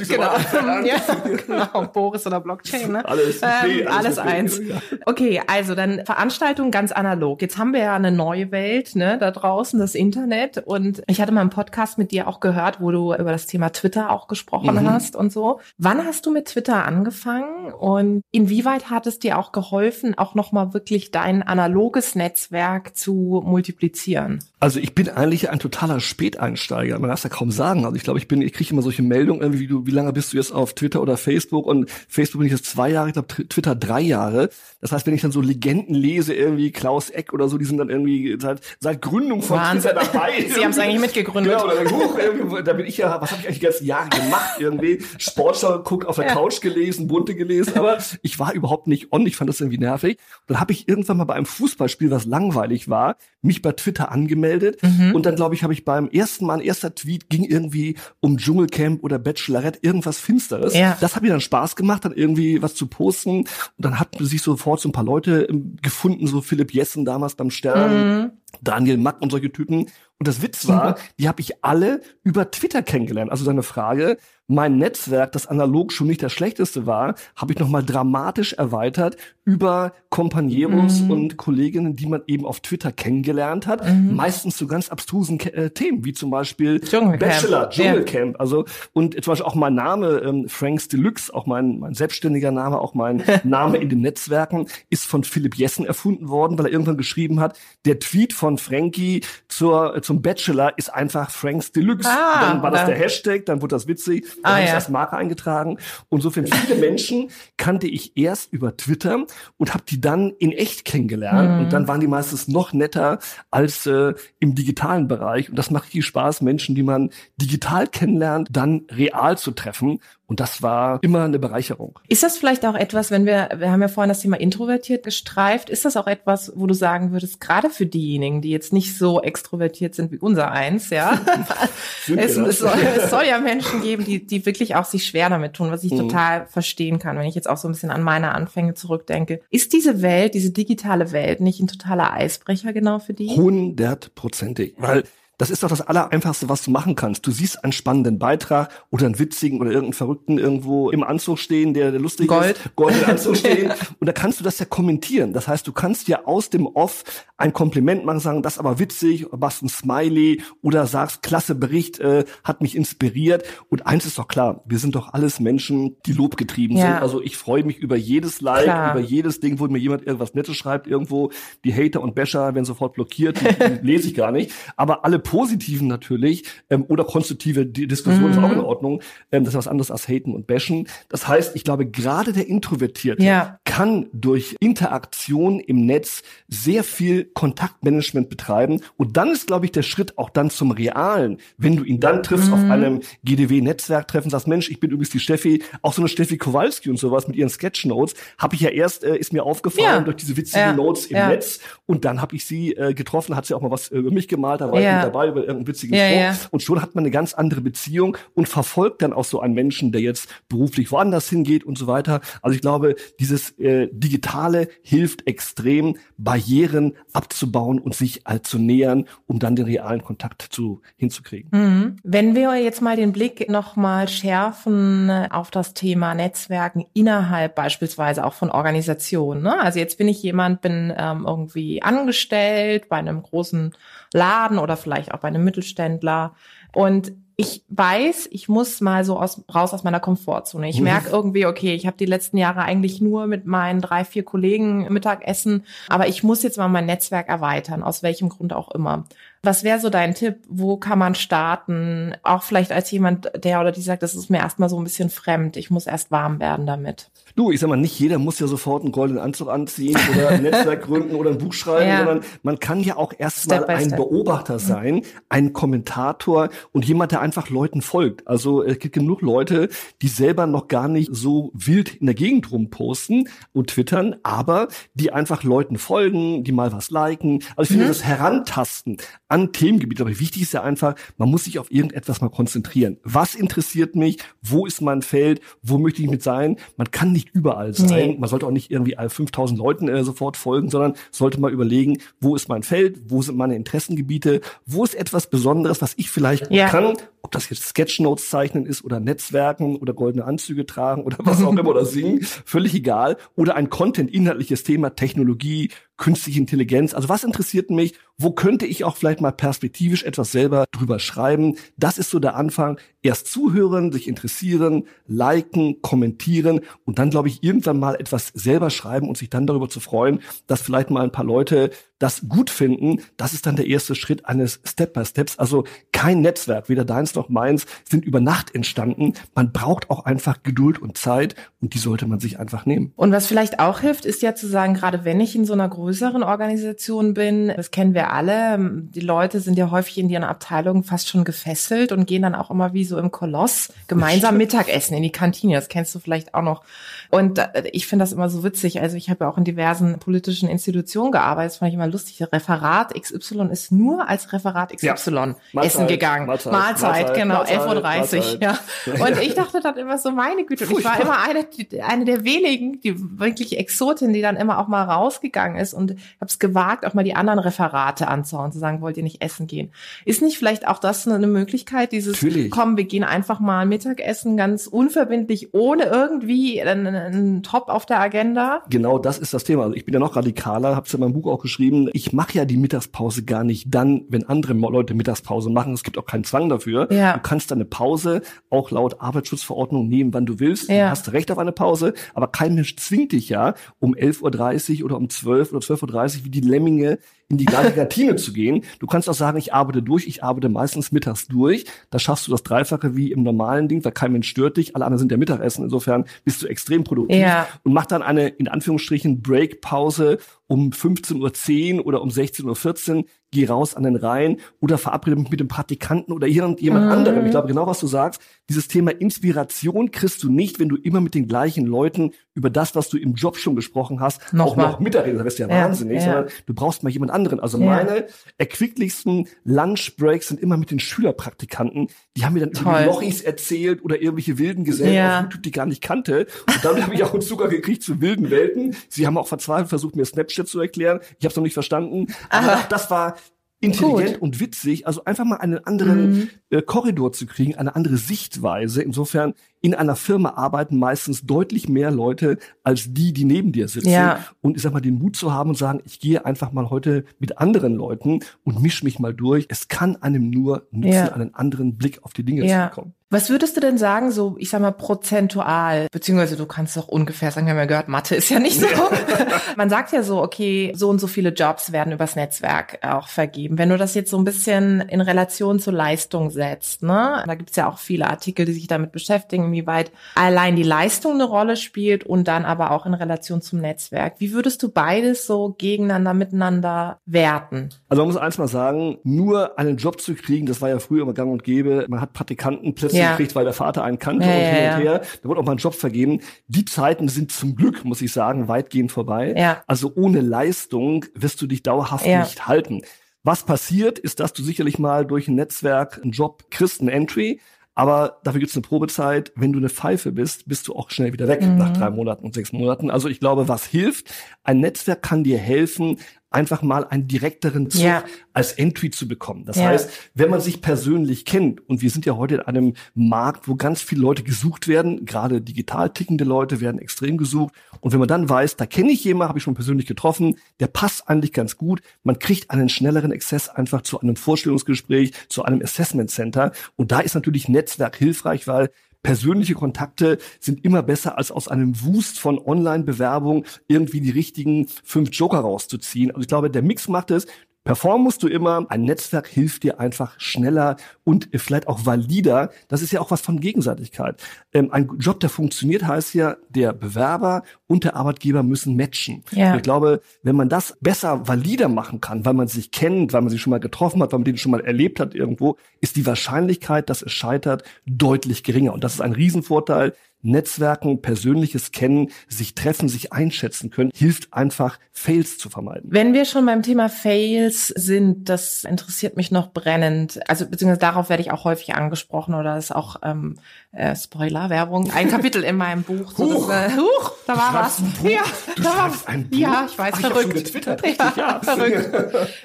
genau. 0.08 0.24
ja, 0.86 0.98
genau. 1.46 1.88
Boris 1.94 2.26
oder 2.28 2.40
Blockchain, 2.40 2.92
ne? 2.92 3.06
Alles, 3.06 3.42
ähm, 3.42 3.50
nee, 3.66 3.86
alles, 3.86 4.18
alles 4.18 4.20
eins. 4.20 4.60
Ja. 4.60 4.82
Okay, 5.06 5.42
also 5.48 5.76
dann 5.76 6.06
Veranstaltung 6.06 6.72
ganz 6.72 6.92
analog. 6.92 7.42
Jetzt 7.42 7.58
haben 7.58 7.74
wir 7.74 7.82
ja 7.82 7.96
eine 7.96 8.12
neue 8.12 8.52
Welt, 8.52 8.96
ne, 8.96 9.18
da 9.18 9.32
draußen, 9.32 9.80
das 9.80 9.96
Internet. 9.96 10.64
Und 10.66 11.02
ich 11.08 11.22
hatte 11.22 11.32
mal 11.32 11.42
einen 11.42 11.50
Podcast 11.50 11.98
mit 11.98 12.12
dir 12.12 12.28
auch 12.28 12.40
gehört, 12.40 12.82
wo 12.82 12.92
du 12.92 13.14
über 13.14 13.32
das 13.32 13.46
Thema 13.46 13.70
Twitter 13.70 14.12
auch 14.12 14.28
gesprochen 14.28 14.76
mhm. 14.76 14.90
hast 14.90 15.16
und 15.16 15.32
so. 15.32 15.60
Wann 15.78 16.06
hast 16.06 16.26
du 16.26 16.32
mit 16.32 16.48
Twitter 16.48 16.86
angefangen 16.86 17.72
und 17.72 18.22
inwieweit 18.32 18.90
hat 18.90 19.08
es 19.08 19.20
dir 19.20 19.38
auch 19.38 19.52
geholfen, 19.52 20.18
auch 20.18 20.36
nochmal 20.36 20.74
wirklich 20.74 21.12
dein 21.12 21.44
analoges 21.44 22.16
Netzwerk 22.16 22.96
zu 22.96 23.42
multiplizieren? 23.46 24.40
Also 24.60 24.80
ich 24.80 24.96
bin 24.96 25.08
eigentlich 25.08 25.52
ein 25.52 25.60
totaler 25.60 26.00
Späteinsteiger. 26.00 26.98
Man 26.98 27.10
darf 27.10 27.20
es 27.20 27.24
ja 27.24 27.30
kaum 27.30 27.52
sagen. 27.52 27.86
Also 27.86 27.96
ich 27.96 28.04
glaube, 28.04 28.18
ich 28.18 28.28
bin, 28.28 28.42
ich 28.42 28.54
kriege 28.54 28.72
immer 28.72 28.82
solche 28.82 29.04
Meldungen, 29.04 29.42
irgendwie, 29.42 29.60
wie 29.60 29.68
du, 29.68 29.86
wie 29.86 29.92
lange 29.92 30.12
bist 30.14 30.34
du 30.34 30.38
jetzt 30.38 30.52
auf 30.52 30.74
Twitter 30.74 31.00
oder 31.00 31.16
Facebook? 31.16 31.68
Und 31.68 31.92
Facebook 32.10 32.40
bin 32.40 32.48
ich 32.48 32.54
jetzt 32.54 32.66
zwei 32.66 32.90
Jahre, 32.90 33.10
ich 33.10 33.14
glaube 33.14 33.28
Twitter 33.28 33.76
drei 33.76 34.02
Jahre. 34.02 34.50
Das 34.82 34.92
heißt, 34.92 35.06
wenn 35.06 35.14
ich 35.14 35.22
dann 35.22 35.32
so 35.32 35.42
Legenden 35.42 35.94
lese, 35.94 36.34
irgendwie 36.34 36.72
Klaus 36.72 37.12
Eck 37.12 37.34
oder 37.34 37.50
so, 37.50 37.60
die 37.60 37.66
sind 37.66 37.78
dann 37.78 37.90
irgendwie 37.90 38.36
seit, 38.40 38.62
seit 38.80 39.00
Gründung 39.02 39.44
von 39.44 39.58
Wahnsinn. 39.58 39.92
Twitter 39.92 40.12
dabei. 40.12 40.46
Sie 40.50 40.64
haben 40.64 40.72
es 40.72 40.80
eigentlich 40.80 41.02
mitgegründet. 41.02 41.54
Genau, 41.54 41.66
oder 41.66 41.92
Huch, 41.92 42.62
da 42.64 42.74
bin 42.74 42.88
ich 42.88 42.98
ja, 42.98 43.22
was 43.22 43.32
habe 43.32 43.42
ich 43.42 43.48
eigentlich 43.48 43.60
die 43.60 43.66
ganzen 43.66 43.86
Jahre 43.86 44.10
gemacht? 44.10 44.56
Irgendwie 44.60 45.04
Sportschau 45.20 45.78
geguckt, 45.78 46.08
auf 46.08 46.16
der 46.16 46.28
ja. 46.28 46.34
Couch 46.34 46.62
gelesen, 46.62 47.08
bunte 47.08 47.36
gelesen, 47.36 47.74
aber 47.76 48.00
ich 48.24 48.40
war 48.40 48.54
überhaupt 48.54 48.88
nicht 48.88 49.12
on. 49.12 49.28
Ich 49.28 49.36
fand 49.36 49.50
das 49.52 49.62
irgendwie 49.62 49.78
nervig. 49.78 50.18
Und 50.48 50.56
dann 50.56 50.60
habe 50.60 50.72
ich 50.72 50.88
irgendwann 50.88 51.18
mal 51.18 51.26
bei 51.26 51.36
einem 51.36 51.46
Fußballspiel, 51.46 52.10
was 52.10 52.26
langweilig 52.26 52.90
war, 52.90 53.18
mich 53.44 53.62
bei 53.62 53.72
Twitter 53.74 54.12
angemeldet. 54.12 54.37
Mhm. 54.82 55.16
Und 55.16 55.26
dann, 55.26 55.36
glaube 55.36 55.56
ich, 55.56 55.64
habe 55.64 55.74
ich 55.74 55.86
beim 55.86 56.10
ersten 56.10 56.46
Mal, 56.46 56.56
ein 56.56 56.62
erster 56.62 56.94
Tweet 56.94 57.30
ging 57.30 57.44
irgendwie 57.44 57.98
um 58.20 58.38
Dschungelcamp 58.38 59.04
oder 59.04 59.20
Bachelorette, 59.20 59.80
irgendwas 59.82 60.20
Finsteres. 60.20 60.76
Ja. 60.76 60.98
Das 61.00 61.16
hat 61.16 61.24
mir 61.24 61.30
dann 61.30 61.42
Spaß 61.42 61.76
gemacht, 61.76 62.06
dann 62.06 62.14
irgendwie 62.14 62.62
was 62.62 62.76
zu 62.76 62.88
posten. 62.88 63.40
Und 63.40 63.48
dann 63.78 64.00
hat 64.00 64.16
sich 64.20 64.42
sofort 64.42 64.80
so 64.80 64.90
ein 64.90 64.94
paar 64.94 65.04
Leute 65.04 65.48
ähm, 65.50 65.78
gefunden, 65.82 66.28
so 66.28 66.42
Philipp 66.42 66.74
Jessen 66.74 67.06
damals 67.06 67.36
beim 67.36 67.50
Stern. 67.50 68.22
Mhm. 68.22 68.32
Daniel 68.62 68.98
Mack 68.98 69.22
und 69.22 69.32
solche 69.32 69.52
Typen. 69.52 69.88
Und 70.20 70.28
das 70.28 70.42
Witz 70.42 70.68
war, 70.68 70.98
die 71.20 71.28
habe 71.28 71.42
ich 71.42 71.64
alle 71.64 72.02
über 72.24 72.50
Twitter 72.50 72.82
kennengelernt. 72.82 73.30
Also 73.30 73.46
deine 73.46 73.62
Frage, 73.62 74.18
mein 74.48 74.78
Netzwerk, 74.78 75.34
das 75.34 75.46
analog 75.46 75.92
schon 75.92 76.08
nicht 76.08 76.24
das 76.24 76.32
schlechteste 76.32 76.88
war, 76.88 77.16
habe 77.36 77.54
ich 77.54 77.60
nochmal 77.60 77.84
dramatisch 77.84 78.54
erweitert 78.54 79.18
über 79.44 79.94
Kompanieros 80.10 81.02
mhm. 81.02 81.12
und 81.12 81.38
Kolleginnen, 81.38 81.96
die 81.96 82.06
man 82.06 82.22
eben 82.28 82.46
auf 82.46 82.62
Twitter 82.62 82.92
kennengelernt 82.92 83.68
hat. 83.68 83.86
Mhm. 83.86 84.16
Meistens 84.16 84.58
zu 84.58 84.68
ganz 84.68 84.90
abstrusen 84.90 85.40
äh, 85.40 85.70
Themen, 85.70 86.04
wie 86.04 86.14
zum 86.14 86.32
Beispiel 86.32 86.80
Dschungelcamp. 86.80 87.20
Bachelor, 87.20 87.70
Dschungelcamp. 87.70 88.34
Ja. 88.34 88.40
Also, 88.40 88.66
und 88.94 89.14
zum 89.24 89.32
Beispiel 89.32 89.46
auch 89.46 89.56
mein 89.56 89.76
Name, 89.76 90.22
ähm, 90.26 90.50
Franks 90.50 90.88
Deluxe, 90.88 91.34
auch 91.34 91.46
mein, 91.46 91.80
mein 91.80 91.94
selbstständiger 91.94 92.52
Name, 92.52 92.80
auch 92.80 92.94
mein 92.94 93.24
Name 93.44 93.78
in 93.78 93.90
den 93.90 94.02
Netzwerken, 94.02 94.68
ist 94.90 95.06
von 95.06 95.24
Philipp 95.24 95.56
Jessen 95.56 95.86
erfunden 95.86 96.30
worden, 96.30 96.58
weil 96.58 96.66
er 96.66 96.72
irgendwann 96.72 96.98
geschrieben 96.98 97.40
hat, 97.40 97.58
der 97.86 98.00
Tweet 98.00 98.34
von 98.38 98.58
Frankie 98.58 99.22
zur, 99.48 100.02
zum 100.02 100.22
Bachelor 100.22 100.78
ist 100.78 100.94
einfach 100.94 101.32
Franks 101.32 101.72
Deluxe. 101.72 102.08
Ah, 102.10 102.42
dann 102.42 102.62
war 102.62 102.72
das 102.72 102.86
der 102.86 102.96
Hashtag, 102.96 103.46
dann 103.46 103.62
wurde 103.62 103.76
das 103.76 103.88
witzig 103.88 104.26
ah, 104.44 104.52
habe 104.52 104.62
ja. 104.62 104.68
ich 104.68 104.74
als 104.74 104.90
Marke 104.90 105.18
eingetragen. 105.18 105.78
Und 106.10 106.22
so 106.22 106.30
viele 106.30 106.48
Menschen 106.80 107.30
kannte 107.58 107.88
ich 107.88 108.16
erst 108.16 108.54
über 108.54 108.78
Twitter 108.78 109.26
und 109.58 109.74
habe 109.74 109.84
die 109.88 110.00
dann 110.00 110.32
in 110.40 110.52
echt 110.52 110.86
kennengelernt. 110.86 111.50
Mhm. 111.52 111.60
Und 111.60 111.74
dann 111.74 111.88
waren 111.88 112.00
die 112.00 112.08
meistens 112.08 112.48
noch 112.48 112.74
netter 112.74 113.20
als 113.52 113.86
äh, 113.86 114.14
im 114.40 114.56
digitalen 114.56 115.08
Bereich. 115.08 115.50
Und 115.50 115.58
das 115.58 115.72
macht 115.72 115.90
viel 115.90 116.04
Spaß, 116.04 116.42
Menschen, 116.42 116.76
die 116.76 116.84
man 116.84 117.10
digital 117.38 117.88
kennenlernt, 117.88 118.50
dann 118.52 118.86
real 118.92 119.38
zu 119.38 119.52
treffen. 119.52 120.00
Und 120.28 120.42
das 120.42 120.62
war 120.62 121.00
immer 121.04 121.24
eine 121.24 121.40
Bereicherung. 121.40 121.98
Ist 122.10 122.22
das 122.22 122.38
vielleicht 122.38 122.66
auch 122.66 122.76
etwas, 122.76 123.12
wenn 123.12 123.26
wir, 123.26 123.50
wir 123.58 123.72
haben 123.72 123.82
ja 123.82 123.88
vorhin 123.88 124.10
das 124.10 124.20
Thema 124.20 124.38
introvertiert 124.38 125.06
gestreift, 125.06 125.70
ist 125.70 125.86
das 125.86 125.96
auch 125.96 126.06
etwas, 126.06 126.52
wo 126.54 126.68
du 126.68 126.74
sagen 126.74 127.14
würdest, 127.14 127.40
gerade 127.40 127.70
für 127.70 127.86
diejenigen, 127.86 128.42
die 128.42 128.50
jetzt 128.50 128.74
nicht 128.74 128.98
so 128.98 129.22
extrovertiert 129.22 129.96
sind 129.96 130.12
wie 130.12 130.18
unser 130.18 130.52
eins, 130.52 130.90
ja? 130.90 131.22
es, 132.08 132.36
es, 132.36 132.60
soll, 132.60 132.74
es, 132.98 133.10
soll, 133.10 133.24
ja 133.24 133.40
Menschen 133.40 133.82
geben, 133.82 134.04
die, 134.04 134.28
die 134.28 134.46
wirklich 134.46 134.76
auch 134.76 134.84
sich 134.84 135.06
schwer 135.06 135.30
damit 135.30 135.54
tun, 135.54 135.72
was 135.72 135.86
ich 135.86 135.94
mhm. 135.94 136.10
total 136.10 136.46
verstehen 136.48 137.00
kann, 137.00 137.18
wenn 137.18 137.26
ich 137.26 137.36
jetzt 137.36 137.50
auch 137.50 137.58
so 137.58 137.70
ein 137.70 137.72
bisschen 137.72 137.92
an 137.92 138.04
meine 138.04 138.36
Anfänge 138.36 138.74
zurückdenke. 138.74 139.40
Ist 139.50 139.72
diese 139.72 140.02
Welt, 140.02 140.34
diese 140.34 140.52
digitale 140.52 141.14
Welt 141.14 141.40
nicht 141.40 141.62
ein 141.62 141.68
totaler 141.68 142.12
Eisbrecher 142.12 142.74
genau 142.74 143.00
für 143.00 143.14
die? 143.14 143.30
Hundertprozentig, 143.30 144.76
weil 144.78 145.06
das 145.38 145.52
ist 145.52 145.62
doch 145.62 145.70
das 145.70 145.82
Allereinfachste, 145.82 146.50
was 146.50 146.64
du 146.64 146.72
machen 146.72 146.96
kannst. 146.96 147.26
Du 147.28 147.32
siehst 147.32 147.64
einen 147.64 147.74
spannenden 147.74 148.18
Beitrag 148.18 148.70
oder 148.90 149.06
einen 149.06 149.20
witzigen 149.20 149.60
oder 149.60 149.70
irgendeinen 149.70 149.94
Verrückten 149.94 150.40
irgendwo 150.40 150.90
im 150.90 151.04
Anzug 151.04 151.38
stehen, 151.38 151.76
der, 151.76 151.92
der 151.92 152.00
lustig 152.00 152.28
Gold. 152.28 152.58
ist. 152.58 152.76
Gold. 152.76 152.96
im 153.02 153.10
Anzug 153.10 153.38
stehen. 153.38 153.72
Und 154.00 154.08
da 154.08 154.14
kannst 154.14 154.40
du 154.40 154.44
das 154.44 154.58
ja 154.58 154.66
kommentieren. 154.66 155.34
Das 155.34 155.48
heißt, 155.48 155.68
du 155.68 155.74
kannst 155.74 156.08
ja 156.08 156.26
aus 156.26 156.50
dem 156.50 156.66
Off 156.66 157.04
ein 157.38 157.54
Kompliment 157.54 158.04
machen, 158.04 158.20
sagen, 158.20 158.42
das 158.42 158.54
ist 158.54 158.60
aber 158.60 158.80
witzig, 158.80 159.28
machst 159.32 159.62
ein 159.62 159.70
Smiley 159.70 160.42
oder 160.64 160.88
sagst, 160.88 161.22
klasse 161.22 161.54
Bericht, 161.54 162.00
äh, 162.00 162.26
hat 162.44 162.62
mich 162.62 162.76
inspiriert. 162.76 163.44
Und 163.70 163.86
eins 163.86 164.08
ist 164.08 164.18
doch 164.18 164.28
klar, 164.28 164.64
wir 164.66 164.80
sind 164.80 164.96
doch 164.96 165.14
alles 165.14 165.40
Menschen, 165.40 165.98
die 166.08 166.14
lobgetrieben 166.14 166.78
ja. 166.78 166.84
sind. 166.84 166.94
Also 167.02 167.22
ich 167.22 167.38
freue 167.38 167.64
mich 167.64 167.78
über 167.78 167.96
jedes 167.96 168.42
Like, 168.42 168.64
klar. 168.64 168.94
über 168.94 169.02
jedes 169.02 169.40
Ding, 169.40 169.60
wo 169.60 169.68
mir 169.68 169.78
jemand 169.78 170.08
irgendwas 170.08 170.34
Nettes 170.34 170.56
schreibt 170.56 170.88
irgendwo. 170.88 171.32
Die 171.64 171.74
Hater 171.76 172.02
und 172.02 172.16
Basher 172.16 172.56
werden 172.56 172.66
sofort 172.66 172.94
blockiert, 172.96 173.40
die, 173.40 173.46
die 173.46 173.86
lese 173.86 174.08
ich 174.08 174.16
gar 174.16 174.32
nicht. 174.32 174.52
Aber 174.76 175.06
alle 175.06 175.20
Positiven 175.28 175.90
natürlich 175.90 176.46
ähm, 176.70 176.86
oder 176.88 177.04
konstruktive 177.04 177.66
Diskussion 177.66 178.28
mhm. 178.28 178.32
ist 178.32 178.38
auch 178.38 178.52
in 178.54 178.62
Ordnung. 178.62 179.02
Ähm, 179.30 179.44
das 179.44 179.54
ist 179.54 179.58
was 179.58 179.68
anderes 179.68 179.92
als 179.92 180.08
Haten 180.08 180.34
und 180.34 180.48
Bashen. 180.48 180.88
Das 181.10 181.28
heißt, 181.28 181.54
ich 181.58 181.66
glaube, 181.66 181.86
gerade 181.86 182.32
der 182.32 182.48
Introvertierte 182.48 183.24
ja. 183.24 183.60
kann 183.66 184.08
durch 184.14 184.56
Interaktion 184.62 185.60
im 185.60 185.86
Netz 185.86 186.24
sehr 186.48 186.86
viel 186.86 187.26
Kontaktmanagement 187.26 188.30
betreiben. 188.30 188.80
Und 188.96 189.18
dann 189.18 189.32
ist, 189.32 189.48
glaube 189.48 189.66
ich, 189.66 189.74
der 189.74 189.82
Schritt 189.82 190.18
auch 190.18 190.30
dann 190.30 190.50
zum 190.50 190.72
Realen. 190.72 191.40
Wenn 191.58 191.76
du 191.76 191.84
ihn 191.84 192.00
dann 192.00 192.24
triffst 192.24 192.48
mhm. 192.48 192.54
auf 192.54 192.72
einem 192.72 193.02
GDW-Netzwerktreffen, 193.26 194.32
sagst, 194.32 194.48
Mensch, 194.48 194.70
ich 194.70 194.80
bin 194.80 194.92
übrigens 194.92 195.10
die 195.10 195.20
Steffi, 195.20 195.62
auch 195.82 195.92
so 195.92 196.02
eine 196.02 196.08
Steffi 196.08 196.38
Kowalski 196.38 196.90
und 196.90 197.00
sowas 197.00 197.28
mit 197.28 197.36
ihren 197.36 197.50
Sketchnotes, 197.50 198.14
habe 198.38 198.56
ich 198.56 198.62
ja 198.62 198.70
erst, 198.70 199.04
äh, 199.04 199.18
ist 199.18 199.34
mir 199.34 199.44
aufgefallen 199.44 199.88
ja. 199.88 200.00
durch 200.00 200.16
diese 200.16 200.38
witzigen 200.38 200.62
ja. 200.62 200.74
Notes 200.74 201.08
im 201.08 201.18
Netz. 201.18 201.60
Und 201.86 202.06
dann 202.06 202.22
habe 202.22 202.34
ich 202.38 202.46
sie 202.46 202.72
äh, 202.78 202.94
getroffen, 202.94 203.36
hat 203.36 203.46
sie 203.46 203.54
auch 203.54 203.62
mal 203.62 203.72
was 203.72 203.90
äh, 203.90 203.98
über 203.98 204.12
mich 204.12 204.30
gemalt, 204.30 204.62
da 204.62 204.72
war 204.72 204.80
ich 204.80 204.86
mit 204.86 205.04
dabei 205.04 205.17
über 205.26 205.42
irgendeinen 205.42 205.68
witzigen 205.68 205.96
ja, 205.96 206.34
Spruch. 206.34 206.54
Und 206.54 206.64
schon 206.64 206.82
hat 206.82 206.96
man 206.96 207.04
eine 207.04 207.12
ganz 207.12 207.34
andere 207.34 207.62
Beziehung 207.62 208.18
und 208.34 208.48
verfolgt 208.48 209.02
dann 209.02 209.14
auch 209.14 209.26
so 209.26 209.40
einen 209.40 209.54
Menschen, 209.54 209.92
der 209.92 210.02
jetzt 210.02 210.30
beruflich 210.50 210.92
woanders 210.92 211.30
hingeht 211.30 211.64
und 211.64 211.78
so 211.78 211.88
weiter. 211.88 212.22
Also 212.42 212.56
ich 212.56 212.62
glaube, 212.62 212.96
dieses 213.20 213.58
äh, 213.60 213.90
Digitale 213.92 214.68
hilft 214.82 215.28
extrem, 215.28 215.98
Barrieren 216.18 216.94
abzubauen 217.14 217.80
und 217.80 217.96
sich 217.96 218.22
halt 218.26 218.48
zu 218.48 218.60
nähern, 218.60 219.06
um 219.26 219.40
dann 219.40 219.56
den 219.56 219.66
realen 219.66 220.04
Kontakt 220.04 220.42
zu 220.42 220.82
hinzukriegen. 220.96 221.50
Mhm. 221.52 221.96
Wenn 222.04 222.36
wir 222.36 222.56
jetzt 222.56 222.82
mal 222.82 222.96
den 222.96 223.12
Blick 223.12 223.50
noch 223.50 223.76
mal 223.76 224.08
schärfen 224.08 225.10
äh, 225.10 225.28
auf 225.32 225.52
das 225.52 225.74
Thema 225.74 226.14
Netzwerken 226.16 226.86
innerhalb 226.94 227.56
beispielsweise 227.56 228.26
auch 228.26 228.34
von 228.34 228.50
Organisationen. 228.50 229.44
Ne? 229.44 229.60
Also 229.60 229.80
jetzt 229.80 229.98
bin 229.98 230.08
ich 230.08 230.22
jemand, 230.24 230.62
bin 230.62 230.94
ähm, 230.98 231.26
irgendwie 231.28 231.82
angestellt 231.82 232.90
bei 232.90 232.98
einem 232.98 233.22
großen 233.22 233.74
Laden 234.14 234.58
oder 234.58 234.78
vielleicht 234.78 235.07
auch 235.14 235.20
bei 235.20 235.28
einem 235.28 235.44
Mittelständler 235.44 236.34
und 236.74 237.14
ich 237.40 237.64
weiß, 237.70 238.30
ich 238.32 238.50
muss 238.50 238.82
mal 238.82 239.06
so 239.06 239.20
aus, 239.20 239.44
raus 239.54 239.72
aus 239.72 239.84
meiner 239.84 240.00
Komfortzone. 240.00 240.70
Ich 240.70 240.80
mhm. 240.80 240.86
merke 240.86 241.10
irgendwie, 241.12 241.46
okay, 241.46 241.76
ich 241.76 241.86
habe 241.86 241.96
die 241.96 242.08
letzten 242.08 242.38
Jahre 242.38 242.62
eigentlich 242.62 243.00
nur 243.00 243.28
mit 243.28 243.46
meinen 243.46 243.80
drei, 243.80 244.04
vier 244.06 244.24
Kollegen 244.24 244.92
Mittagessen, 244.92 245.64
aber 245.88 246.08
ich 246.08 246.24
muss 246.24 246.42
jetzt 246.42 246.58
mal 246.58 246.68
mein 246.68 246.88
Netzwerk 246.88 247.30
erweitern, 247.30 247.84
aus 247.84 248.02
welchem 248.02 248.30
Grund 248.30 248.54
auch 248.54 248.72
immer. 248.72 249.06
Was 249.44 249.64
wäre 249.64 249.80
so 249.80 249.90
dein 249.90 250.16
Tipp? 250.16 250.38
Wo 250.48 250.78
kann 250.78 251.00
man 251.00 251.16
starten? 251.16 252.16
Auch 252.24 252.44
vielleicht 252.44 252.72
als 252.72 252.92
jemand, 252.92 253.32
der 253.36 253.60
oder 253.60 253.72
die 253.72 253.82
sagt, 253.82 254.04
das 254.04 254.16
ist 254.16 254.30
mir 254.30 254.40
erstmal 254.40 254.70
so 254.70 254.78
ein 254.78 254.84
bisschen 254.84 255.10
fremd. 255.10 255.58
Ich 255.58 255.70
muss 255.70 255.88
erst 255.88 256.12
warm 256.12 256.40
werden 256.40 256.66
damit. 256.66 257.10
Du, 257.36 257.52
ich 257.52 257.60
sag 257.60 257.70
mal, 257.70 257.76
nicht 257.76 258.00
jeder 258.00 258.18
muss 258.18 258.40
ja 258.40 258.48
sofort 258.48 258.82
einen 258.84 258.92
goldenen 258.92 259.22
Anzug 259.22 259.50
anziehen 259.50 259.96
oder 260.16 260.30
ein 260.30 260.42
Netzwerk 260.42 260.82
gründen 260.82 261.16
oder 261.16 261.30
ein 261.30 261.38
Buch 261.38 261.54
schreiben, 261.54 261.88
ja. 261.88 261.98
sondern 261.98 262.22
man 262.42 262.60
kann 262.60 262.82
ja 262.82 262.98
auch 262.98 263.14
erstmal 263.16 263.66
ein 263.66 263.86
Step. 263.86 263.98
Beobachter 263.98 264.56
mhm. 264.56 264.60
sein, 264.60 265.02
ein 265.30 265.54
Kommentator 265.54 266.50
und 266.72 266.86
jemand, 266.86 267.12
der 267.12 267.22
einfach 267.22 267.50
Leuten 267.50 267.84
folgt. 267.84 268.28
Also 268.28 268.64
es 268.64 268.80
gibt 268.80 268.96
genug 268.96 269.22
Leute, 269.22 269.70
die 270.02 270.08
selber 270.08 270.48
noch 270.48 270.68
gar 270.68 270.88
nicht 270.88 271.10
so 271.14 271.52
wild 271.54 271.96
in 271.96 272.08
der 272.08 272.16
Gegend 272.16 272.52
rumposten 272.52 273.30
und 273.54 273.70
twittern, 273.70 274.16
aber 274.24 274.68
die 274.96 275.14
einfach 275.14 275.44
Leuten 275.44 275.78
folgen, 275.78 276.44
die 276.44 276.52
mal 276.52 276.72
was 276.72 276.90
liken. 276.90 277.44
Also 277.56 277.62
ich 277.62 277.68
finde, 277.70 277.86
mhm. 277.86 277.90
das 277.90 278.04
Herantasten 278.04 278.98
an 279.30 279.52
Themengebieten. 279.52 280.06
Aber 280.06 280.20
wichtig 280.20 280.44
ist 280.44 280.54
ja 280.54 280.64
einfach, 280.64 280.96
man 281.18 281.30
muss 281.30 281.46
sich 281.46 281.60
auf 281.60 281.72
irgendetwas 281.72 282.22
mal 282.22 282.30
konzentrieren. 282.30 282.98
Was 283.04 283.36
interessiert 283.36 283.96
mich? 283.96 284.18
Wo 284.42 284.66
ist 284.66 284.82
mein 284.82 285.02
Feld? 285.02 285.42
Wo 285.62 285.78
möchte 285.78 286.02
ich 286.02 286.10
mit 286.10 286.24
sein? 286.24 286.58
Man 286.78 286.92
kann 286.92 287.12
nicht 287.12 287.30
überall 287.34 287.74
sein. 287.74 288.12
Nee. 288.12 288.18
Man 288.20 288.30
sollte 288.30 288.46
auch 288.46 288.52
nicht 288.52 288.72
irgendwie 288.72 288.96
5000 288.98 289.60
Leuten 289.60 289.88
äh, 289.88 290.04
sofort 290.04 290.38
folgen, 290.38 290.70
sondern 290.70 290.94
sollte 291.12 291.40
mal 291.40 291.52
überlegen, 291.52 292.00
wo 292.20 292.36
ist 292.36 292.50
mein 292.50 292.64
Feld? 292.64 293.02
Wo 293.08 293.22
sind 293.22 293.38
meine 293.38 293.56
Interessengebiete? 293.56 294.42
Wo 294.66 294.84
ist 294.84 294.96
etwas 294.96 295.30
Besonderes, 295.30 295.82
was 295.82 295.94
ich 295.98 296.10
vielleicht 296.10 296.52
ja. 296.52 296.70
kann? 296.70 296.98
Ob 297.22 297.32
das 297.32 297.50
jetzt 297.50 297.64
Sketchnotes 297.64 298.30
zeichnen 298.30 298.66
ist 298.66 298.86
oder 298.86 299.00
Netzwerken 299.00 299.76
oder 299.76 299.94
goldene 299.94 300.24
Anzüge 300.24 300.66
tragen 300.66 301.04
oder 301.04 301.18
was 301.20 301.44
auch 301.44 301.52
immer 301.52 301.66
oder 301.66 301.86
singen, 301.86 302.22
völlig 302.22 302.74
egal. 302.74 303.18
Oder 303.36 303.56
ein 303.56 303.70
Content, 303.70 304.10
inhaltliches 304.12 304.64
Thema, 304.64 304.92
Technologie, 304.92 305.70
künstliche 305.98 306.40
Intelligenz. 306.40 306.94
Also 306.94 307.10
was 307.10 307.24
interessiert 307.24 307.70
mich? 307.70 307.96
Wo 308.20 308.32
könnte 308.32 308.66
ich 308.66 308.84
auch 308.84 308.98
vielleicht 308.98 309.22
mal 309.22 309.32
perspektivisch 309.32 310.02
etwas 310.02 310.32
selber 310.32 310.66
drüber 310.72 310.98
schreiben? 310.98 311.56
Das 311.78 312.00
ist 312.00 312.10
so 312.10 312.18
der 312.18 312.36
Anfang. 312.36 312.80
Erst 313.04 313.28
zuhören, 313.28 313.92
sich 313.92 314.08
interessieren, 314.08 314.88
liken, 315.06 315.84
kommentieren 315.84 316.62
und 316.84 316.98
dann, 316.98 317.12
glaube 317.12 317.28
ich, 317.28 317.44
irgendwann 317.44 317.80
mal 317.80 317.94
etwas 317.94 318.32
selber 318.34 318.72
schreiben 318.72 319.08
und 319.08 319.18
sich 319.18 319.30
dann 319.30 319.46
darüber 319.46 319.70
zu 319.70 319.80
freuen, 319.80 320.22
dass 320.48 320.64
vielleicht 320.64 320.90
mal 320.90 321.04
ein 321.04 321.12
paar 321.12 321.26
Leute 321.26 321.70
das 322.00 322.28
gut 322.28 322.50
finden. 322.50 323.02
Das 323.18 323.34
ist 323.34 323.46
dann 323.46 323.56
der 323.56 323.68
erste 323.68 323.96
Schritt 323.96 324.26
eines 324.26 324.60
Step-by-Steps. 324.64 325.40
Also 325.40 325.66
kein 325.92 326.22
Netzwerk, 326.22 326.70
weder 326.70 326.86
deins 326.86 327.16
noch 327.16 327.30
meins, 327.30 327.66
sind 327.90 328.06
über 328.06 328.20
Nacht 328.20 328.54
entstanden. 328.54 329.14
Man 329.36 329.52
braucht 329.52 329.90
auch 329.90 330.06
einfach 330.06 330.44
Geduld 330.44 330.80
und 330.82 330.98
Zeit 330.98 331.36
und 331.62 331.74
die 331.74 331.80
sollte 331.80 332.08
man 332.08 332.20
sich 332.20 332.40
einfach 332.40 332.66
nehmen. 332.66 332.94
Und 332.96 333.12
was 333.12 333.28
vielleicht 333.28 333.60
auch 333.60 333.80
hilft, 333.80 334.06
ist 334.06 334.22
ja 334.22 334.36
zu 334.36 334.48
sagen, 334.48 334.74
gerade 334.74 335.06
wenn 335.06 335.20
ich 335.20 335.36
in 335.36 335.46
so 335.46 335.54
einer 335.54 335.70
größeren 335.70 336.24
Organisation 336.24 337.14
bin, 337.14 337.48
das 337.48 337.72
kennen 337.72 337.94
wir 338.08 338.14
alle, 338.14 338.58
die 338.60 339.02
Leute 339.02 339.40
sind 339.40 339.58
ja 339.58 339.70
häufig 339.72 339.98
in 339.98 340.10
ihren 340.10 340.24
Abteilungen 340.24 340.84
fast 340.84 341.10
schon 341.10 341.24
gefesselt 341.24 341.92
und 341.92 342.06
gehen 342.06 342.22
dann 342.22 342.36
auch 342.36 342.50
immer 342.50 342.74
wie 342.74 342.86
so 342.86 342.98
im 342.98 343.12
Koloss 343.12 343.70
gemeinsam 343.88 344.38
Mittagessen 344.38 344.96
in 344.96 345.04
die 345.04 345.12
Kantine. 345.12 345.56
Das 345.56 345.70
kennst 345.70 345.94
du 345.96 346.00
vielleicht 346.00 346.34
auch 346.34 346.42
noch. 346.42 346.64
Und 347.10 347.42
ich 347.72 347.88
finde 347.88 348.04
das 348.04 348.14
immer 348.14 348.30
so 348.30 348.44
witzig. 348.44 348.82
Also 348.82 348.98
ich 348.98 349.10
habe 349.10 349.26
ja 349.26 349.30
auch 349.32 349.38
in 349.38 349.44
diversen 349.44 350.00
politischen 350.00 350.50
Institutionen 350.50 351.12
gearbeitet. 351.12 351.52
Das 351.52 351.58
fand 351.58 351.70
ich 351.70 351.76
immer 351.76 351.88
lustig. 351.88 352.22
Referat 352.32 352.94
XY 352.94 353.50
ist 353.52 353.72
nur 353.72 354.08
als 354.08 354.32
Referat 354.34 354.76
XY 354.76 355.36
ja. 355.52 355.62
essen 355.62 355.88
gegangen. 355.88 356.28
Mahlzeit, 356.28 356.52
Mahlzeit, 356.52 356.92
Mahlzeit 356.92 357.16
genau, 357.16 357.44
11.30 357.44 358.18
Uhr. 358.36 358.42
Ja. 358.42 358.60
Und 359.06 359.22
ich 359.22 359.36
dachte 359.36 359.62
dann 359.62 359.78
immer 359.78 359.98
so, 359.98 360.12
meine 360.12 360.46
Güte. 360.46 360.66
Und 360.66 360.80
ich 360.80 360.86
war 360.86 361.00
immer 361.00 361.22
eine, 361.22 361.46
eine 361.86 362.06
der 362.06 362.24
wenigen, 362.24 362.80
die 362.82 362.96
wirklich 363.20 363.58
Exotin, 363.58 364.14
die 364.14 364.22
dann 364.22 364.36
immer 364.36 364.60
auch 364.60 364.68
mal 364.68 364.84
rausgegangen 364.84 365.60
ist 365.60 365.74
und 365.74 365.92
habe 365.92 366.28
es 366.28 366.40
gewagt, 366.40 366.86
auch 366.86 366.94
mal 366.94 367.04
die 367.04 367.16
anderen 367.16 367.40
Referate 367.40 367.97
anzuhauen, 368.06 368.52
zu 368.52 368.60
sagen, 368.60 368.82
wollt 368.82 368.98
ihr 368.98 369.04
nicht 369.04 369.22
essen 369.22 369.48
gehen? 369.48 369.72
Ist 370.06 370.22
nicht 370.22 370.38
vielleicht 370.38 370.68
auch 370.68 370.80
das 370.80 371.08
eine 371.08 371.28
Möglichkeit, 371.28 371.92
dieses, 371.92 372.22
Natürlich. 372.22 372.52
komm, 372.52 372.78
wir 372.78 372.84
gehen 372.84 373.04
einfach 373.04 373.40
mal 373.40 373.66
Mittagessen 373.66 374.38
ganz 374.38 374.68
unverbindlich, 374.68 375.54
ohne 375.54 375.86
irgendwie 375.86 376.62
einen, 376.62 376.88
einen 376.88 377.44
Top 377.44 377.70
auf 377.70 377.86
der 377.86 378.00
Agenda? 378.00 378.62
Genau, 378.70 379.00
das 379.00 379.18
ist 379.18 379.34
das 379.34 379.44
Thema. 379.44 379.64
Also 379.64 379.76
ich 379.76 379.86
bin 379.86 379.94
ja 379.94 380.00
noch 380.00 380.16
radikaler, 380.16 380.76
habe 380.76 380.86
es 380.86 380.94
in 380.94 381.00
meinem 381.00 381.14
Buch 381.14 381.28
auch 381.32 381.42
geschrieben. 381.42 381.90
Ich 381.94 382.14
mache 382.14 382.38
ja 382.38 382.46
die 382.46 382.58
Mittagspause 382.58 383.24
gar 383.24 383.44
nicht 383.44 383.74
dann, 383.74 384.06
wenn 384.10 384.24
andere 384.24 384.54
Leute 384.54 384.94
Mittagspause 384.94 385.50
machen. 385.50 385.74
Es 385.74 385.84
gibt 385.84 385.98
auch 385.98 386.06
keinen 386.06 386.24
Zwang 386.24 386.50
dafür. 386.50 386.92
Ja. 386.92 387.14
Du 387.14 387.20
kannst 387.22 387.52
deine 387.52 387.66
Pause 387.66 388.22
auch 388.50 388.72
laut 388.72 389.02
Arbeitsschutzverordnung 389.02 389.88
nehmen, 389.88 390.14
wann 390.14 390.26
du 390.26 390.40
willst. 390.40 390.70
Ja. 390.70 390.86
Du 390.86 390.92
hast 390.92 391.14
Recht 391.14 391.32
auf 391.32 391.38
eine 391.38 391.52
Pause, 391.52 391.94
aber 392.14 392.28
kein 392.28 392.56
Mensch 392.56 392.76
zwingt 392.76 393.12
dich 393.12 393.30
ja, 393.30 393.54
um 393.80 393.94
11.30 393.96 394.80
Uhr 394.80 394.86
oder 394.86 394.98
um 394.98 395.10
12 395.10 395.54
oder 395.54 395.60
12.30 395.60 396.20
Uhr 396.20 396.26
wie 396.26 396.30
die 396.30 396.42
Lemminge 396.42 397.00
in 397.30 397.38
die 397.38 397.46
gleiche 397.46 397.72
Kantine 397.76 398.16
zu 398.16 398.34
gehen. 398.34 398.64
Du 398.80 398.88
kannst 398.88 399.10
auch 399.10 399.14
sagen, 399.14 399.38
ich 399.38 399.54
arbeite 399.54 399.82
durch, 399.82 400.08
ich 400.08 400.24
arbeite 400.24 400.50
meistens 400.50 400.92
mittags 400.92 401.28
durch. 401.28 401.66
Da 401.90 402.00
schaffst 402.00 402.28
du 402.28 402.32
das 402.32 402.44
Dreifache 402.44 402.96
wie 402.96 403.12
im 403.12 403.24
normalen 403.24 403.68
Ding, 403.68 403.84
weil 403.84 403.92
kein 403.92 404.12
Mensch 404.12 404.30
stört 404.30 404.58
dich. 404.58 404.76
Alle 404.76 404.86
anderen 404.86 405.00
sind 405.00 405.12
ja 405.12 405.18
Mittagessen. 405.18 405.64
Insofern 405.64 406.06
bist 406.24 406.42
du 406.42 406.48
extrem 406.48 406.84
produktiv 406.84 407.18
ja. 407.18 407.48
und 407.64 407.74
mach 407.74 407.86
dann 407.86 408.02
eine, 408.02 408.28
in 408.28 408.48
Anführungsstrichen, 408.48 409.22
Break-Pause 409.22 410.20
um 410.48 410.70
15.10 410.72 411.80
Uhr 411.80 411.86
oder 411.86 412.02
um 412.02 412.10
16.14 412.10 412.96
Uhr, 412.96 413.04
geh 413.32 413.46
raus 413.46 413.76
an 413.76 413.84
den 413.84 413.96
Rhein 413.96 414.38
oder 414.60 414.78
verabrede 414.78 415.18
mich 415.18 415.30
mit 415.30 415.40
dem 415.40 415.48
Praktikanten 415.48 416.14
oder 416.14 416.28
irgendjemand 416.28 416.86
mhm. 416.86 416.92
anderem. 416.92 417.26
Ich 417.26 417.32
glaube 417.32 417.48
genau, 417.48 417.68
was 417.68 417.80
du 417.80 417.88
sagst. 417.88 418.22
Dieses 418.50 418.68
Thema 418.68 418.92
Inspiration 418.92 419.92
kriegst 419.92 420.24
du 420.24 420.32
nicht, 420.32 420.60
wenn 420.60 420.70
du 420.70 420.78
immer 420.78 421.02
mit 421.02 421.14
den 421.14 421.28
gleichen 421.28 421.66
Leuten 421.66 422.12
über 422.34 422.50
das, 422.50 422.76
was 422.76 422.88
du 422.90 422.98
im 422.98 423.16
Job 423.16 423.38
schon 423.38 423.56
besprochen 423.56 424.00
hast, 424.00 424.34
noch 424.34 424.52
auch 424.52 424.56
mal. 424.56 424.72
noch 424.72 424.80
mitreden. 424.80 425.24
Das 425.24 425.40
wäre 425.40 425.50
ja, 425.50 425.58
ja 425.58 425.66
wahnsinnig, 425.66 425.98
ja. 425.98 426.04
sondern 426.04 426.28
du 426.46 426.54
brauchst 426.54 426.84
mal 426.84 426.90
jemand 426.90 427.12
anderen. 427.12 427.40
Also 427.40 427.60
ja. 427.60 427.66
meine 427.66 428.08
erquicklichsten 428.38 429.28
Lunchbreaks 429.44 430.30
sind 430.30 430.40
immer 430.40 430.56
mit 430.56 430.72
den 430.72 430.80
Schülerpraktikanten. 430.80 431.90
Die 432.16 432.24
haben 432.24 432.34
mir 432.34 432.42
dann 432.42 432.54
Toll. 432.54 432.64
über 432.64 432.86
Lochis 432.86 433.22
erzählt 433.22 433.84
oder 433.84 434.02
irgendwelche 434.02 434.38
wilden 434.38 434.64
Gesellen 434.64 434.94
ja. 434.94 435.18
auf 435.18 435.24
YouTube, 435.24 435.44
die 435.44 435.52
gar 435.52 435.66
nicht 435.66 435.82
kannte. 435.82 436.28
Und 436.48 436.64
damit 436.64 436.84
habe 436.84 436.96
ich 436.96 437.04
auch 437.04 437.12
einen 437.12 437.22
Zugang 437.22 437.50
gekriegt 437.50 437.84
zu 437.84 438.00
wilden 438.00 438.30
Welten. 438.32 438.76
Sie 438.88 439.06
haben 439.06 439.18
auch 439.18 439.28
verzweifelt 439.28 439.70
versucht, 439.70 439.96
mir 439.96 440.06
Snapchat 440.06 440.48
zu 440.48 440.60
erklären. 440.62 441.00
Ich 441.20 441.26
habe 441.26 441.30
es 441.30 441.36
noch 441.36 441.44
nicht 441.44 441.54
verstanden. 441.54 442.08
Aber 442.30 442.64
das 442.70 442.90
war 442.90 443.18
intelligent 443.60 444.14
Gut. 444.14 444.22
und 444.22 444.40
witzig, 444.40 444.86
also 444.86 445.04
einfach 445.06 445.26
mal 445.26 445.38
einen 445.38 445.66
anderen 445.66 446.12
mhm. 446.12 446.30
äh, 446.50 446.62
Korridor 446.62 447.12
zu 447.12 447.26
kriegen, 447.26 447.56
eine 447.56 447.76
andere 447.76 447.98
Sichtweise. 447.98 448.84
Insofern 448.84 449.34
in 449.62 449.74
einer 449.74 449.96
Firma 449.96 450.32
arbeiten 450.36 450.78
meistens 450.78 451.24
deutlich 451.24 451.68
mehr 451.68 451.90
Leute 451.90 452.38
als 452.64 452.94
die, 452.94 453.14
die 453.14 453.26
neben 453.26 453.52
dir 453.52 453.68
sitzen. 453.68 453.90
Ja. 453.90 454.26
Und 454.42 454.58
ich 454.58 454.62
sag 454.62 454.74
mal, 454.74 454.82
den 454.82 455.00
Mut 455.00 455.16
zu 455.16 455.34
haben 455.34 455.50
und 455.50 455.58
sagen, 455.58 455.82
ich 455.86 456.00
gehe 456.00 456.24
einfach 456.26 456.52
mal 456.52 456.70
heute 456.70 457.06
mit 457.20 457.40
anderen 457.40 457.76
Leuten 457.76 458.20
und 458.44 458.62
misch 458.62 458.84
mich 458.84 459.00
mal 459.00 459.14
durch. 459.14 459.48
Es 459.50 459.68
kann 459.68 459.96
einem 459.98 460.30
nur 460.30 460.68
nutzen, 460.72 460.92
ja. 460.92 461.12
einen 461.12 461.34
anderen 461.34 461.78
Blick 461.78 462.04
auf 462.04 462.14
die 462.14 462.24
Dinge 462.24 462.46
ja. 462.46 462.66
zu 462.66 462.70
bekommen. 462.70 462.94
Was 463.10 463.30
würdest 463.30 463.56
du 463.56 463.62
denn 463.62 463.78
sagen, 463.78 464.12
so, 464.12 464.36
ich 464.38 464.50
sag 464.50 464.60
mal, 464.60 464.72
prozentual, 464.72 465.88
beziehungsweise 465.94 466.36
du 466.36 466.46
kannst 466.46 466.76
doch 466.76 466.90
ungefähr 466.90 467.32
sagen, 467.32 467.48
wir 467.48 467.52
haben 467.52 467.60
ja 467.60 467.66
gehört, 467.66 467.88
Mathe 467.88 468.16
ist 468.16 468.28
ja 468.28 468.38
nicht 468.38 468.60
so. 468.60 468.68
Man 469.56 469.70
sagt 469.70 469.94
ja 469.94 470.04
so, 470.04 470.22
okay, 470.22 470.74
so 470.76 470.90
und 470.90 471.00
so 471.00 471.08
viele 471.08 471.30
Jobs 471.30 471.72
werden 471.72 471.94
übers 471.94 472.18
Netzwerk 472.18 472.80
auch 472.86 473.08
vergeben. 473.08 473.58
Wenn 473.58 473.70
du 473.70 473.78
das 473.78 473.94
jetzt 473.94 474.12
so 474.12 474.18
ein 474.18 474.26
bisschen 474.26 474.82
in 474.82 475.00
Relation 475.00 475.60
zur 475.60 475.72
Leistung 475.72 476.32
setzt, 476.32 476.84
ne, 476.84 477.24
da 477.26 477.36
gibt's 477.36 477.56
ja 477.56 477.70
auch 477.70 477.78
viele 477.78 478.10
Artikel, 478.10 478.46
die 478.46 478.52
sich 478.52 478.68
damit 478.68 478.92
beschäftigen, 478.92 479.46
inwieweit 479.46 479.90
allein 480.16 480.58
die 480.58 480.64
Leistung 480.64 481.14
eine 481.14 481.24
Rolle 481.24 481.56
spielt 481.56 482.04
und 482.04 482.28
dann 482.28 482.44
aber 482.44 482.72
auch 482.72 482.86
in 482.86 482.94
Relation 482.94 483.42
zum 483.42 483.62
Netzwerk. 483.62 484.16
Wie 484.18 484.34
würdest 484.34 484.62
du 484.64 484.70
beides 484.70 485.26
so 485.26 485.56
gegeneinander, 485.58 486.14
miteinander 486.14 487.00
werten? 487.06 487.70
Also 487.88 488.04
man 488.04 488.12
muss 488.12 488.22
eins 488.22 488.38
mal 488.38 488.50
sagen, 488.50 488.98
nur 489.06 489.58
einen 489.58 489.78
Job 489.78 490.02
zu 490.02 490.14
kriegen, 490.14 490.46
das 490.46 490.60
war 490.60 490.68
ja 490.68 490.80
früher 490.80 491.04
immer 491.04 491.14
gang 491.14 491.32
und 491.32 491.46
gäbe. 491.46 491.86
Man 491.88 492.02
hat 492.02 492.12
Praktikantenplätze 492.12 492.97
ja. 492.98 493.12
gekriegt, 493.12 493.36
weil 493.36 493.46
der 493.46 493.54
Vater 493.54 493.84
einen 493.84 494.00
kannte 494.00 494.26
ja, 494.26 494.32
und 494.32 494.40
hin 494.40 494.74
und 494.74 494.82
her. 494.82 495.02
Da 495.22 495.30
wurde 495.30 495.40
auch 495.40 495.46
mal 495.46 495.54
ein 495.54 495.58
Job 495.58 495.76
vergeben. 495.76 496.22
Die 496.48 496.66
Zeiten 496.66 497.08
sind 497.08 497.32
zum 497.32 497.56
Glück, 497.56 497.86
muss 497.86 498.02
ich 498.02 498.12
sagen, 498.12 498.48
weitgehend 498.48 498.92
vorbei. 498.92 499.34
Ja. 499.38 499.64
Also 499.68 499.92
ohne 499.96 500.22
Leistung 500.22 501.06
wirst 501.14 501.42
du 501.42 501.48
dich 501.48 501.64
dauerhaft 501.64 502.06
nicht 502.06 502.48
halten. 502.48 502.82
Was 503.24 503.44
passiert, 503.44 504.00
ist, 504.00 504.20
dass 504.20 504.32
du 504.34 504.42
sicherlich 504.42 504.80
mal 504.80 505.06
durch 505.06 505.28
ein 505.28 505.36
Netzwerk 505.36 506.00
einen 506.02 506.12
Job 506.12 506.46
kriegst, 506.50 506.82
ein 506.82 506.88
Entry, 506.88 507.42
aber 507.78 508.18
dafür 508.24 508.40
gibt's 508.40 508.56
eine 508.56 508.64
Probezeit. 508.64 509.32
Wenn 509.36 509.54
du 509.54 509.60
eine 509.60 509.70
Pfeife 509.70 510.12
bist, 510.12 510.48
bist 510.48 510.68
du 510.68 510.76
auch 510.76 510.90
schnell 510.90 511.14
wieder 511.14 511.28
weg 511.28 511.44
mhm. 511.44 511.60
nach 511.60 511.78
drei 511.78 511.92
Monaten 511.92 512.26
und 512.26 512.34
sechs 512.34 512.52
Monaten. 512.52 512.90
Also 512.90 513.08
ich 513.08 513.20
glaube, 513.20 513.48
was 513.48 513.66
hilft, 513.66 514.12
ein 514.44 514.62
Netzwerk 514.62 515.04
kann 515.04 515.24
dir 515.24 515.38
helfen, 515.38 516.00
einfach 516.38 516.62
mal 516.62 516.86
einen 516.86 517.08
direkteren 517.08 517.72
Zug 517.72 517.82
ja. 517.82 518.04
als 518.32 518.52
Entry 518.52 518.92
zu 518.92 519.08
bekommen. 519.08 519.46
Das 519.46 519.58
ja. 519.58 519.66
heißt, 519.66 519.90
wenn 520.14 520.30
man 520.30 520.40
sich 520.40 520.62
persönlich 520.62 521.26
kennt, 521.26 521.68
und 521.68 521.82
wir 521.82 521.90
sind 521.90 522.06
ja 522.06 522.16
heute 522.16 522.36
in 522.36 522.42
einem 522.42 522.74
Markt, 522.94 523.48
wo 523.48 523.56
ganz 523.56 523.82
viele 523.82 524.02
Leute 524.02 524.22
gesucht 524.22 524.68
werden, 524.68 525.06
gerade 525.06 525.42
digital 525.42 525.90
tickende 525.90 526.26
Leute 526.26 526.62
werden 526.62 526.80
extrem 526.80 527.18
gesucht. 527.18 527.56
Und 527.82 527.92
wenn 527.92 528.00
man 528.00 528.08
dann 528.08 528.30
weiß, 528.30 528.56
da 528.56 528.68
kenne 528.68 528.92
ich 528.92 529.04
jemanden, 529.04 529.30
habe 529.30 529.40
ich 529.40 529.44
schon 529.44 529.56
persönlich 529.56 529.88
getroffen, 529.88 530.38
der 530.60 530.68
passt 530.68 531.10
eigentlich 531.10 531.34
ganz 531.34 531.58
gut, 531.58 531.82
man 532.04 532.20
kriegt 532.20 532.52
einen 532.52 532.70
schnelleren 532.70 533.12
Access 533.12 533.50
einfach 533.50 533.82
zu 533.82 534.00
einem 534.00 534.16
Vorstellungsgespräch, 534.16 535.14
zu 535.30 535.44
einem 535.44 535.64
Assessment 535.64 536.12
Center. 536.12 536.52
Und 536.76 536.92
da 536.92 537.00
ist 537.00 537.16
natürlich 537.16 537.50
Netzwerk 537.50 537.96
hilfreich, 537.96 538.46
weil 538.46 538.70
persönliche 539.04 539.54
Kontakte 539.54 540.18
sind 540.40 540.66
immer 540.66 540.84
besser, 540.84 541.18
als 541.18 541.32
aus 541.32 541.48
einem 541.48 541.82
Wust 541.84 542.20
von 542.20 542.40
Online-Bewerbung 542.40 543.46
irgendwie 543.68 544.02
die 544.02 544.12
richtigen 544.12 544.68
fünf 544.84 545.10
Joker 545.12 545.40
rauszuziehen. 545.40 546.12
Also 546.12 546.22
ich 546.22 546.28
glaube, 546.28 546.50
der 546.50 546.62
Mix 546.62 546.88
macht 546.88 547.12
es. 547.12 547.26
Performen 547.68 548.04
musst 548.04 548.24
du 548.24 548.28
immer. 548.30 548.66
Ein 548.70 548.84
Netzwerk 548.84 549.28
hilft 549.28 549.64
dir 549.64 549.80
einfach 549.80 550.18
schneller 550.20 550.78
und 551.04 551.28
vielleicht 551.36 551.68
auch 551.68 551.86
valider. 551.86 552.50
Das 552.70 552.82
ist 552.82 552.94
ja 552.94 553.02
auch 553.02 553.12
was 553.12 553.20
von 553.20 553.42
Gegenseitigkeit. 553.42 554.24
Ähm, 554.54 554.72
ein 554.72 554.90
Job, 555.00 555.20
der 555.20 555.30
funktioniert, 555.30 555.86
heißt 555.86 556.14
ja, 556.14 556.38
der 556.50 556.72
Bewerber 556.72 557.44
und 557.68 557.84
der 557.84 557.98
Arbeitgeber 557.98 558.42
müssen 558.42 558.78
matchen. 558.78 559.24
Ja. 559.32 559.58
Ich 559.58 559.64
glaube, 559.64 560.02
wenn 560.24 560.38
man 560.38 560.48
das 560.48 560.78
besser 560.80 561.28
valider 561.28 561.68
machen 561.68 562.00
kann, 562.00 562.26
weil 562.26 562.34
man 562.34 562.48
sich 562.48 562.72
kennt, 562.72 563.12
weil 563.12 563.22
man 563.22 563.30
sich 563.30 563.42
schon 563.42 563.52
mal 563.52 563.60
getroffen 563.60 564.02
hat, 564.02 564.14
weil 564.14 564.20
man 564.20 564.26
den 564.26 564.38
schon 564.38 564.52
mal 564.52 564.62
erlebt 564.62 565.02
hat 565.02 565.14
irgendwo, 565.14 565.58
ist 565.82 565.98
die 565.98 566.06
Wahrscheinlichkeit, 566.06 566.90
dass 566.90 567.02
es 567.02 567.12
scheitert, 567.12 567.64
deutlich 567.86 568.44
geringer. 568.44 568.74
Und 568.74 568.86
das 568.86 568.94
ist 568.94 569.02
ein 569.02 569.12
Riesenvorteil. 569.12 569.94
Netzwerken, 570.22 571.02
persönliches 571.02 571.72
Kennen, 571.72 572.12
sich 572.28 572.56
treffen, 572.56 572.90
sich 572.90 573.14
einschätzen 573.14 573.70
können, 573.70 573.92
hilft 573.96 574.34
einfach, 574.34 574.80
Fails 574.92 575.38
zu 575.38 575.50
vermeiden. 575.50 575.84
Wenn 575.92 576.14
wir 576.14 576.26
schon 576.26 576.46
beim 576.48 576.64
Thema 576.64 576.90
Fails 576.90 577.68
sind, 577.68 578.30
das 578.30 578.64
interessiert 578.64 579.16
mich 579.16 579.30
noch 579.30 579.54
brennend. 579.54 580.20
Also 580.28 580.48
beziehungsweise 580.48 580.80
darauf 580.80 581.10
werde 581.10 581.22
ich 581.22 581.32
auch 581.32 581.44
häufig 581.44 581.76
angesprochen 581.76 582.34
oder 582.34 582.58
ist 582.58 582.76
auch 582.76 582.96
ähm, 583.04 583.38
äh, 583.74 583.96
Spoiler-Werbung, 583.96 584.92
ein 584.92 585.08
Kapitel 585.10 585.44
in 585.44 585.56
meinem 585.56 585.84
Buch. 585.84 586.14
So 586.18 586.34
huch, 586.34 586.48
das, 586.48 586.74
äh, 586.74 586.78
huch 586.78 587.12
da 587.28 587.38
war 587.38 587.54
was. 587.54 587.80
Ja, 588.04 588.22
du 588.56 588.64
da 588.64 588.76
war 588.76 588.92
ein 589.06 589.30
Buch? 589.30 589.38
Ja, 589.38 589.68
ich 589.70 589.78
weiß, 589.78 589.94
Ach, 589.98 590.00
verrückt. 590.00 590.56
Ich 590.84 590.98
ja, 590.98 591.14
ja, 591.16 591.40
verrückt. 591.44 591.92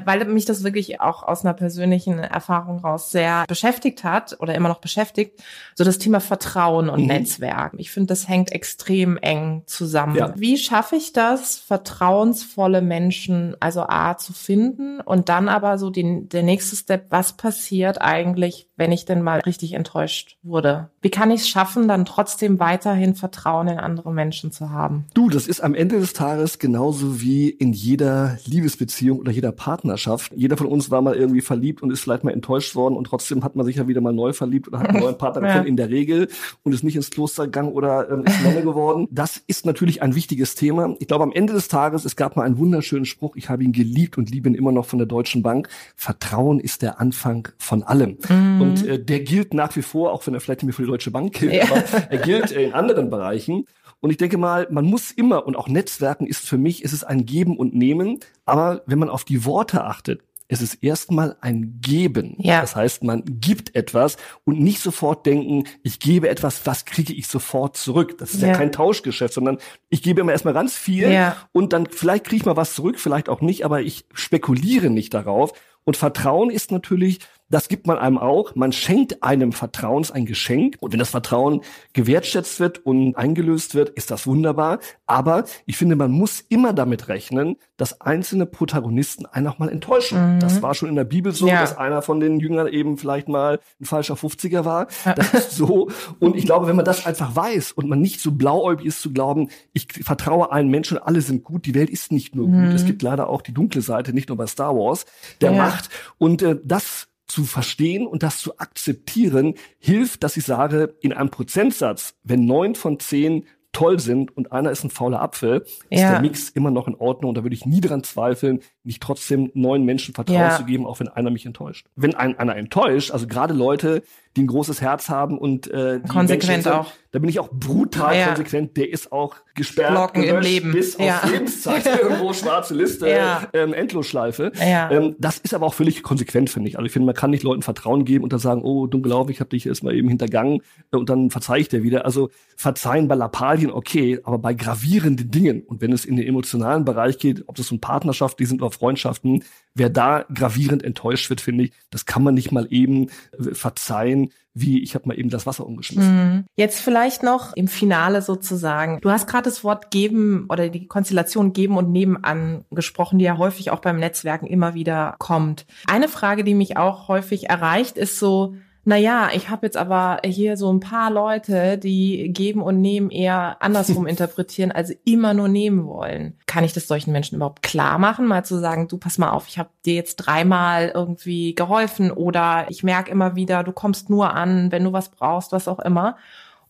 Weil 0.04 0.24
mich 0.26 0.44
das 0.44 0.62
wirklich 0.62 1.00
auch 1.00 1.22
aus 1.22 1.46
einer 1.46 1.54
persönlichen 1.54 2.18
Erfahrung 2.18 2.80
raus 2.80 3.10
sehr 3.10 3.44
beschäftigt 3.48 4.04
hat 4.04 4.36
oder 4.40 4.54
immer 4.54 4.68
noch 4.68 4.80
beschäftigt. 4.80 5.42
So 5.74 5.84
das 5.84 5.96
Thema 5.96 6.20
Vertrauen 6.20 6.90
und 6.90 7.00
mhm. 7.00 7.06
Netzwerk. 7.06 7.61
Ich 7.78 7.90
finde, 7.90 8.08
das 8.08 8.28
hängt 8.28 8.52
extrem 8.52 9.16
eng 9.16 9.62
zusammen. 9.66 10.16
Ja. 10.16 10.34
Wie 10.36 10.58
schaffe 10.58 10.96
ich 10.96 11.12
das, 11.12 11.56
vertrauensvolle 11.56 12.82
Menschen, 12.82 13.56
also 13.60 13.82
A, 13.82 14.16
zu 14.16 14.32
finden 14.32 15.00
und 15.00 15.28
dann 15.28 15.48
aber 15.48 15.78
so 15.78 15.90
den, 15.90 16.28
der 16.28 16.42
nächste 16.42 16.76
Step, 16.76 17.06
was 17.10 17.36
passiert 17.36 18.00
eigentlich, 18.00 18.68
wenn 18.82 18.90
ich 18.90 19.04
denn 19.04 19.22
mal 19.22 19.38
richtig 19.38 19.74
enttäuscht 19.74 20.38
wurde? 20.42 20.90
Wie 21.02 21.10
kann 21.10 21.30
ich 21.30 21.42
es 21.42 21.48
schaffen, 21.48 21.86
dann 21.86 22.04
trotzdem 22.04 22.58
weiterhin 22.58 23.14
Vertrauen 23.14 23.68
in 23.68 23.78
andere 23.78 24.12
Menschen 24.12 24.50
zu 24.50 24.70
haben? 24.70 25.04
Du, 25.14 25.28
das 25.28 25.46
ist 25.46 25.60
am 25.60 25.76
Ende 25.76 26.00
des 26.00 26.14
Tages 26.14 26.58
genauso 26.58 27.20
wie 27.20 27.48
in 27.48 27.72
jeder 27.72 28.38
Liebesbeziehung 28.44 29.20
oder 29.20 29.30
jeder 29.30 29.52
Partnerschaft. 29.52 30.32
Jeder 30.34 30.56
von 30.56 30.66
uns 30.66 30.90
war 30.90 31.00
mal 31.00 31.14
irgendwie 31.14 31.42
verliebt 31.42 31.80
und 31.80 31.92
ist 31.92 32.00
vielleicht 32.00 32.24
mal 32.24 32.32
enttäuscht 32.32 32.74
worden 32.74 32.96
und 32.96 33.04
trotzdem 33.04 33.44
hat 33.44 33.54
man 33.54 33.64
sich 33.64 33.76
ja 33.76 33.86
wieder 33.86 34.00
mal 34.00 34.12
neu 34.12 34.32
verliebt 34.32 34.66
oder 34.66 34.80
hat 34.80 34.88
einen 34.88 34.98
neuen 35.04 35.16
Partner 35.16 35.42
gefunden 35.42 35.66
ja. 35.66 35.70
in 35.70 35.76
der 35.76 35.90
Regel 35.90 36.26
und 36.64 36.72
ist 36.72 36.82
nicht 36.82 36.96
ins 36.96 37.10
Kloster 37.10 37.44
gegangen 37.44 37.70
oder 37.70 38.10
ähm, 38.10 38.24
ist 38.24 38.42
Nonne 38.42 38.62
geworden. 38.64 39.06
Das 39.12 39.40
ist 39.46 39.64
natürlich 39.64 40.02
ein 40.02 40.16
wichtiges 40.16 40.56
Thema. 40.56 40.96
Ich 40.98 41.06
glaube, 41.06 41.22
am 41.22 41.30
Ende 41.30 41.52
des 41.52 41.68
Tages, 41.68 42.04
es 42.04 42.16
gab 42.16 42.34
mal 42.34 42.42
einen 42.42 42.58
wunderschönen 42.58 43.04
Spruch, 43.04 43.36
ich 43.36 43.48
habe 43.48 43.62
ihn 43.62 43.70
geliebt 43.70 44.18
und 44.18 44.28
liebe 44.28 44.48
ihn 44.48 44.56
immer 44.56 44.72
noch 44.72 44.86
von 44.86 44.98
der 44.98 45.06
Deutschen 45.06 45.44
Bank. 45.44 45.68
Vertrauen 45.94 46.58
ist 46.58 46.82
der 46.82 47.00
Anfang 47.00 47.46
von 47.58 47.84
allem. 47.84 48.18
Mhm. 48.28 48.71
Und 48.80 48.88
äh, 48.88 49.02
der 49.02 49.20
gilt 49.20 49.54
nach 49.54 49.74
wie 49.76 49.82
vor, 49.82 50.12
auch 50.12 50.26
wenn 50.26 50.34
er 50.34 50.40
vielleicht 50.40 50.62
nicht 50.62 50.66
mehr 50.66 50.74
für 50.74 50.82
die 50.82 50.88
Deutsche 50.88 51.10
Bank 51.10 51.32
gilt, 51.34 51.52
ja. 51.52 51.64
aber 51.64 51.84
er 52.10 52.18
gilt 52.18 52.50
in 52.50 52.72
anderen 52.72 53.10
Bereichen. 53.10 53.66
Und 54.00 54.10
ich 54.10 54.16
denke 54.16 54.36
mal, 54.36 54.66
man 54.70 54.84
muss 54.84 55.12
immer, 55.12 55.46
und 55.46 55.56
auch 55.56 55.68
Netzwerken 55.68 56.26
ist 56.26 56.46
für 56.46 56.58
mich, 56.58 56.82
ist 56.82 56.92
es 56.92 57.04
ein 57.04 57.24
Geben 57.24 57.56
und 57.56 57.74
Nehmen. 57.74 58.18
Aber 58.44 58.82
wenn 58.86 58.98
man 58.98 59.08
auf 59.08 59.24
die 59.24 59.44
Worte 59.44 59.84
achtet, 59.84 60.22
es 60.52 60.60
ist 60.60 60.82
erstmal 60.82 61.36
ein 61.40 61.78
Geben. 61.80 62.34
Ja. 62.38 62.60
Das 62.60 62.76
heißt, 62.76 63.04
man 63.04 63.22
gibt 63.24 63.74
etwas 63.74 64.18
und 64.44 64.60
nicht 64.60 64.80
sofort 64.80 65.24
denken, 65.24 65.64
ich 65.82 65.98
gebe 65.98 66.28
etwas, 66.28 66.66
was 66.66 66.84
kriege 66.84 67.14
ich 67.14 67.26
sofort 67.26 67.76
zurück. 67.76 68.18
Das 68.18 68.34
ist 68.34 68.42
ja, 68.42 68.48
ja 68.48 68.54
kein 68.54 68.70
Tauschgeschäft, 68.70 69.32
sondern 69.32 69.56
ich 69.88 70.02
gebe 70.02 70.20
immer 70.20 70.32
erstmal 70.32 70.52
ganz 70.52 70.76
viel 70.76 71.10
ja. 71.10 71.36
und 71.52 71.72
dann 71.72 71.86
vielleicht 71.86 72.24
kriege 72.24 72.36
ich 72.36 72.44
mal 72.44 72.56
was 72.56 72.74
zurück, 72.74 72.98
vielleicht 72.98 73.30
auch 73.30 73.40
nicht, 73.40 73.64
aber 73.64 73.80
ich 73.80 74.04
spekuliere 74.12 74.90
nicht 74.90 75.14
darauf. 75.14 75.52
Und 75.84 75.96
Vertrauen 75.96 76.50
ist 76.50 76.70
natürlich, 76.70 77.20
das 77.52 77.68
gibt 77.68 77.86
man 77.86 77.98
einem 77.98 78.16
auch. 78.16 78.54
Man 78.54 78.72
schenkt 78.72 79.22
einem 79.22 79.52
Vertrauens 79.52 80.10
ein 80.10 80.24
Geschenk. 80.24 80.76
Und 80.80 80.92
wenn 80.92 80.98
das 80.98 81.10
Vertrauen 81.10 81.60
gewertschätzt 81.92 82.60
wird 82.60 82.78
und 82.78 83.14
eingelöst 83.14 83.74
wird, 83.74 83.90
ist 83.90 84.10
das 84.10 84.26
wunderbar. 84.26 84.78
Aber 85.06 85.44
ich 85.66 85.76
finde, 85.76 85.94
man 85.94 86.10
muss 86.10 86.40
immer 86.48 86.72
damit 86.72 87.08
rechnen, 87.08 87.56
dass 87.76 88.00
einzelne 88.00 88.46
Protagonisten 88.46 89.26
einen 89.26 89.48
auch 89.48 89.58
mal 89.58 89.68
enttäuschen. 89.68 90.36
Mhm. 90.36 90.40
Das 90.40 90.62
war 90.62 90.74
schon 90.74 90.88
in 90.88 90.96
der 90.96 91.04
Bibel 91.04 91.32
so, 91.32 91.46
ja. 91.46 91.60
dass 91.60 91.76
einer 91.76 92.00
von 92.00 92.20
den 92.20 92.40
Jüngern 92.40 92.68
eben 92.68 92.96
vielleicht 92.96 93.28
mal 93.28 93.60
ein 93.78 93.84
falscher 93.84 94.14
50er 94.14 94.64
war. 94.64 94.88
Das 95.14 95.34
ist 95.34 95.50
so. 95.52 95.90
Und 96.20 96.36
ich 96.36 96.46
glaube, 96.46 96.66
wenn 96.66 96.76
man 96.76 96.86
das 96.86 97.04
einfach 97.04 97.36
weiß 97.36 97.72
und 97.72 97.86
man 97.86 98.00
nicht 98.00 98.20
so 98.20 98.32
blauäugig 98.32 98.86
ist 98.86 99.02
zu 99.02 99.12
glauben, 99.12 99.50
ich 99.74 99.88
vertraue 99.92 100.50
allen 100.50 100.68
Menschen, 100.68 100.96
alle 100.96 101.20
sind 101.20 101.44
gut, 101.44 101.66
die 101.66 101.74
Welt 101.74 101.90
ist 101.90 102.12
nicht 102.12 102.34
nur 102.34 102.48
mhm. 102.48 102.64
gut. 102.64 102.74
Es 102.74 102.86
gibt 102.86 103.02
leider 103.02 103.28
auch 103.28 103.42
die 103.42 103.52
dunkle 103.52 103.82
Seite, 103.82 104.14
nicht 104.14 104.30
nur 104.30 104.38
bei 104.38 104.46
Star 104.46 104.74
Wars, 104.74 105.04
der 105.42 105.52
ja. 105.52 105.58
Macht. 105.58 105.90
Und 106.16 106.40
äh, 106.40 106.58
das 106.64 107.08
zu 107.26 107.44
verstehen 107.44 108.06
und 108.06 108.22
das 108.22 108.38
zu 108.38 108.58
akzeptieren, 108.58 109.54
hilft, 109.78 110.22
dass 110.22 110.36
ich 110.36 110.44
sage, 110.44 110.96
in 111.00 111.12
einem 111.12 111.30
Prozentsatz, 111.30 112.14
wenn 112.22 112.44
neun 112.44 112.74
von 112.74 112.98
zehn 112.98 113.46
toll 113.72 113.98
sind 113.98 114.36
und 114.36 114.52
einer 114.52 114.70
ist 114.70 114.84
ein 114.84 114.90
fauler 114.90 115.22
Apfel, 115.22 115.64
ist 115.88 116.00
ja. 116.00 116.12
der 116.12 116.20
Mix 116.20 116.50
immer 116.50 116.70
noch 116.70 116.88
in 116.88 116.94
Ordnung 116.94 117.30
und 117.30 117.38
da 117.38 117.42
würde 117.42 117.54
ich 117.54 117.64
nie 117.64 117.80
dran 117.80 118.04
zweifeln, 118.04 118.60
nicht 118.84 119.02
trotzdem 119.02 119.50
neuen 119.54 119.84
Menschen 119.84 120.14
Vertrauen 120.14 120.38
ja. 120.38 120.56
zu 120.56 120.64
geben, 120.64 120.86
auch 120.86 121.00
wenn 121.00 121.08
einer 121.08 121.30
mich 121.30 121.46
enttäuscht. 121.46 121.86
Wenn 121.94 122.14
ein, 122.14 122.38
einer 122.38 122.56
enttäuscht, 122.56 123.10
also 123.10 123.26
gerade 123.26 123.54
Leute, 123.54 124.02
die 124.36 124.42
ein 124.42 124.46
großes 124.46 124.80
Herz 124.80 125.08
haben 125.10 125.36
und 125.38 125.70
äh, 125.70 126.00
die 126.00 126.08
konsequent 126.08 126.64
sind, 126.64 126.72
auch. 126.72 126.92
Da 127.10 127.18
bin 127.18 127.28
ich 127.28 127.38
auch 127.38 127.50
brutal 127.50 128.16
ja. 128.16 128.28
konsequent. 128.28 128.78
Der 128.78 128.90
ist 128.90 129.12
auch 129.12 129.36
gesperrt, 129.54 129.90
Blocken 129.90 130.22
im 130.22 130.40
Leben. 130.40 130.72
bis 130.72 130.96
ja. 130.96 131.18
auf 131.18 131.30
Lebenszeit 131.30 131.84
irgendwo 132.02 132.32
schwarze 132.32 132.74
Liste, 132.74 133.10
ja. 133.10 133.42
ähm, 133.52 133.74
Endlosschleife. 133.74 134.50
Ähm, 134.58 135.16
das 135.18 135.36
ist 135.36 135.52
aber 135.52 135.66
auch 135.66 135.74
völlig 135.74 136.02
konsequent 136.02 136.48
finde 136.48 136.70
ich. 136.70 136.78
Also 136.78 136.86
ich 136.86 136.92
finde, 136.92 137.04
man 137.04 137.14
kann 137.14 137.30
nicht 137.30 137.42
Leuten 137.42 137.60
Vertrauen 137.60 138.06
geben 138.06 138.24
und 138.24 138.32
dann 138.32 138.40
sagen, 138.40 138.62
oh 138.62 138.86
dunkelaufe, 138.86 139.30
ich 139.30 139.40
habe 139.40 139.50
dich 139.50 139.66
erst 139.66 139.84
mal 139.84 139.94
eben 139.94 140.08
hintergangen 140.08 140.62
äh, 140.92 140.96
und 140.96 141.10
dann 141.10 141.30
verzeih 141.30 141.58
ich 141.58 141.68
dir 141.68 141.82
wieder. 141.82 142.06
Also 142.06 142.30
verzeihen 142.56 143.08
bei 143.08 143.14
Lappalien 143.14 143.70
okay, 143.70 144.18
aber 144.24 144.38
bei 144.38 144.54
gravierenden 144.54 145.30
Dingen 145.30 145.62
und 145.62 145.82
wenn 145.82 145.92
es 145.92 146.06
in 146.06 146.16
den 146.16 146.26
emotionalen 146.26 146.86
Bereich 146.86 147.18
geht, 147.18 147.44
ob 147.46 147.56
das 147.56 147.70
um 147.70 147.80
Partnerschaften 147.80 148.46
sind 148.46 148.62
oder 148.62 148.71
Freundschaften, 148.72 149.44
wer 149.74 149.90
da 149.90 150.24
gravierend 150.32 150.82
enttäuscht 150.82 151.30
wird, 151.30 151.40
finde 151.40 151.64
ich, 151.64 151.72
das 151.90 152.06
kann 152.06 152.22
man 152.22 152.34
nicht 152.34 152.52
mal 152.52 152.66
eben 152.70 153.08
äh, 153.38 153.54
verzeihen, 153.54 154.30
wie 154.54 154.82
ich 154.82 154.94
habe 154.94 155.08
mal 155.08 155.18
eben 155.18 155.30
das 155.30 155.46
Wasser 155.46 155.66
umgeschmissen. 155.66 156.14
Mhm. 156.14 156.44
Jetzt 156.56 156.80
vielleicht 156.80 157.22
noch 157.22 157.54
im 157.56 157.68
Finale 157.68 158.20
sozusagen. 158.20 159.00
Du 159.00 159.10
hast 159.10 159.26
gerade 159.26 159.44
das 159.44 159.64
Wort 159.64 159.90
geben 159.90 160.46
oder 160.50 160.68
die 160.68 160.86
Konstellation 160.86 161.52
geben 161.52 161.76
und 161.78 161.90
nehmen 161.90 162.22
angesprochen, 162.22 163.18
die 163.18 163.24
ja 163.24 163.38
häufig 163.38 163.70
auch 163.70 163.80
beim 163.80 163.98
Netzwerken 163.98 164.46
immer 164.46 164.74
wieder 164.74 165.16
kommt. 165.18 165.66
Eine 165.86 166.08
Frage, 166.08 166.44
die 166.44 166.54
mich 166.54 166.76
auch 166.76 167.08
häufig 167.08 167.48
erreicht, 167.48 167.96
ist 167.96 168.18
so, 168.18 168.54
naja, 168.84 169.30
ich 169.32 169.48
habe 169.48 169.66
jetzt 169.66 169.76
aber 169.76 170.20
hier 170.24 170.56
so 170.56 170.72
ein 170.72 170.80
paar 170.80 171.10
Leute, 171.10 171.78
die 171.78 172.32
geben 172.32 172.62
und 172.62 172.80
nehmen 172.80 173.10
eher 173.10 173.56
andersrum 173.60 174.06
interpretieren, 174.08 174.72
also 174.72 174.92
immer 175.04 175.34
nur 175.34 175.48
nehmen 175.48 175.86
wollen. 175.86 176.36
Kann 176.46 176.64
ich 176.64 176.72
das 176.72 176.88
solchen 176.88 177.12
Menschen 177.12 177.36
überhaupt 177.36 177.62
klar 177.62 177.98
machen, 177.98 178.26
mal 178.26 178.44
zu 178.44 178.58
sagen, 178.58 178.88
du 178.88 178.98
pass 178.98 179.18
mal 179.18 179.30
auf, 179.30 179.46
ich 179.46 179.58
habe 179.58 179.70
dir 179.86 179.94
jetzt 179.94 180.16
dreimal 180.16 180.90
irgendwie 180.94 181.54
geholfen 181.54 182.10
oder 182.10 182.66
ich 182.70 182.82
merke 182.82 183.10
immer 183.10 183.36
wieder, 183.36 183.62
du 183.62 183.72
kommst 183.72 184.10
nur 184.10 184.34
an, 184.34 184.72
wenn 184.72 184.82
du 184.82 184.92
was 184.92 185.10
brauchst, 185.10 185.52
was 185.52 185.68
auch 185.68 185.78
immer. 185.78 186.16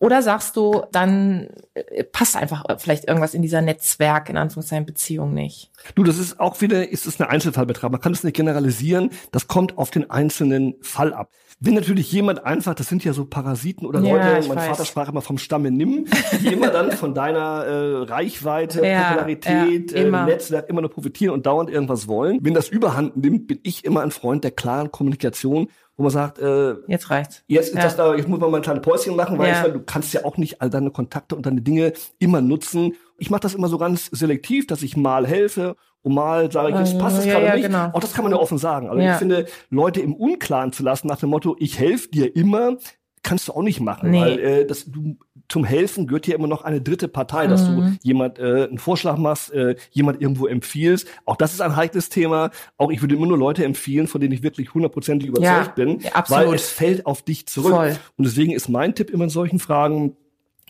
Oder 0.03 0.21
sagst 0.21 0.57
du, 0.57 0.83
dann 0.91 1.47
äh, 1.75 2.03
passt 2.03 2.35
einfach 2.35 2.65
vielleicht 2.79 3.07
irgendwas 3.07 3.35
in 3.35 3.43
dieser 3.43 3.63
Netzwerk, 3.63 4.29
in 4.29 4.37
Anführungszeichen, 4.37 4.85
Beziehung 4.85 5.33
nicht? 5.33 5.71
Du, 5.95 6.03
das 6.03 6.19
ist 6.19 6.41
auch 6.41 6.61
wieder, 6.61 6.89
ist 6.89 7.07
es 7.07 7.21
eine 7.21 7.31
Einzelfallbetrag. 7.31 7.93
Man 7.93 8.01
kann 8.01 8.11
es 8.11 8.25
nicht 8.25 8.35
generalisieren. 8.35 9.11
Das 9.31 9.47
kommt 9.47 9.79
auf 9.79 9.93
den 9.93 10.11
einzelnen 10.11 10.75
Fall 10.83 11.15
ab. 11.15 11.31
Wenn 11.61 11.75
natürlich 11.75 12.11
jemand 12.11 12.45
einfach, 12.45 12.75
das 12.75 12.89
sind 12.89 13.05
ja 13.05 13.13
so 13.13 13.27
Parasiten 13.27 13.87
oder 13.87 14.01
ja, 14.01 14.35
Leute, 14.35 14.49
mein 14.49 14.59
weiß. 14.59 14.67
Vater 14.71 14.85
sprach 14.87 15.09
immer 15.09 15.23
vom 15.23 15.39
Stamme 15.39 15.71
nimm, 15.71 16.07
die 16.41 16.49
immer 16.49 16.71
dann 16.71 16.91
von 16.91 17.15
deiner 17.15 17.65
äh, 17.65 18.03
Reichweite, 18.03 18.85
ja, 18.85 19.11
Popularität, 19.11 19.93
ja, 19.93 19.99
äh, 19.99 20.11
Netzwerk 20.11 20.69
immer 20.69 20.81
nur 20.81 20.91
profitieren 20.91 21.33
und 21.33 21.47
dauernd 21.47 21.71
irgendwas 21.71 22.09
wollen. 22.09 22.41
Wenn 22.43 22.55
das 22.55 22.69
überhand 22.69 23.17
nimmt, 23.17 23.47
bin 23.47 23.61
ich 23.63 23.85
immer 23.85 24.03
ein 24.03 24.11
Freund 24.11 24.43
der 24.43 24.51
klaren 24.51 24.91
Kommunikation 24.91 25.69
wo 25.97 26.05
man 26.05 26.13
sagt, 26.13 26.39
äh, 26.39 26.75
jetzt 26.87 27.11
reicht's. 27.11 27.45
Jetzt 27.47 27.69
ist 27.69 27.77
ja. 27.77 27.83
das 27.83 27.97
da, 27.97 28.15
jetzt 28.15 28.29
muss 28.29 28.41
man 28.41 28.51
mal 28.51 28.59
ein 28.59 28.63
kleines 28.63 28.83
Päuschen 28.83 29.15
machen, 29.15 29.39
weil 29.39 29.49
ja. 29.49 29.57
ich 29.57 29.63
meine, 29.63 29.75
du 29.75 29.81
kannst 29.81 30.13
ja 30.15 30.25
auch 30.25 30.37
nicht 30.37 30.63
all 30.63 30.71
deine 30.71 30.91
Kontakte 30.91 31.37
und 31.37 31.45
deine 31.45 31.61
Dinge 31.61 31.93
immer 32.19 32.41
nutzen. 32.41 32.95
Ich 33.19 33.31
mache 33.31 33.41
das 33.41 33.55
immer 33.55 33.69
so 33.69 33.79
ganz 33.79 34.07
selektiv, 34.07 34.67
dass 34.67 34.83
ich 34.83 34.97
mal 34.97 35.27
helfe 35.27 35.77
und 36.03 36.15
mal 36.15 36.51
sage 36.51 36.71
ich, 36.71 36.79
jetzt 36.79 36.99
passt 36.99 37.19
es 37.19 37.27
ja, 37.27 37.35
gerade 37.35 37.47
ja, 37.47 37.55
nicht. 37.55 37.67
Genau. 37.67 37.91
Auch 37.93 38.01
das 38.01 38.13
kann 38.13 38.25
man 38.25 38.33
ja 38.33 38.39
offen 38.39 38.59
sagen. 38.59 38.89
Also 38.89 39.01
ich 39.01 39.13
finde, 39.13 39.47
Leute 39.71 40.01
im 40.01 40.15
Unklaren 40.15 40.73
zu 40.73 40.83
lassen 40.83 41.07
nach 41.07 41.19
dem 41.19 41.31
Motto, 41.31 41.57
ich 41.59 41.79
helfe 41.79 42.09
dir 42.09 42.35
immer, 42.35 42.77
kannst 43.23 43.49
du 43.49 43.53
auch 43.53 43.63
nicht 43.63 43.81
machen, 43.81 44.11
nee. 44.11 44.21
weil 44.21 44.39
äh, 44.39 44.67
das, 44.67 44.87
du, 44.87 45.17
zum 45.49 45.65
Helfen 45.65 46.07
gehört 46.07 46.27
ja 46.27 46.35
immer 46.35 46.49
noch 46.49 46.63
eine 46.63 46.81
dritte 46.81 47.09
Partei, 47.09 47.47
dass 47.47 47.69
mhm. 47.69 47.77
du 47.77 47.99
jemand 48.03 48.39
äh, 48.39 48.69
einen 48.69 48.79
Vorschlag 48.79 49.17
machst, 49.17 49.53
äh, 49.53 49.77
jemand 49.91 50.21
irgendwo 50.21 50.47
empfiehlst. 50.47 51.07
Auch 51.25 51.37
das 51.37 51.53
ist 51.53 51.61
ein 51.61 51.77
heikles 51.77 52.09
Thema. 52.09 52.51
Auch 52.79 52.91
ich 52.91 53.01
würde 53.03 53.15
immer 53.15 53.27
nur 53.27 53.39
Leute 53.39 53.65
empfehlen, 53.65 54.07
von 54.07 54.21
denen 54.21 54.33
ich 54.33 54.43
wirklich 54.43 54.75
hundertprozentig 54.75 55.29
überzeugt 55.29 55.79
ja, 55.79 55.85
bin, 55.85 56.01
ja, 56.01 56.25
weil 56.29 56.53
es 56.55 56.71
fällt 56.71 57.07
auf 57.07 57.23
dich 57.23 57.47
zurück. 57.47 57.73
Voll. 57.73 57.97
Und 58.17 58.27
deswegen 58.27 58.53
ist 58.53 58.69
mein 58.69 58.95
Tipp 58.95 59.11
immer 59.11 59.25
in 59.25 59.31
solchen 59.31 59.59
Fragen, 59.59 60.17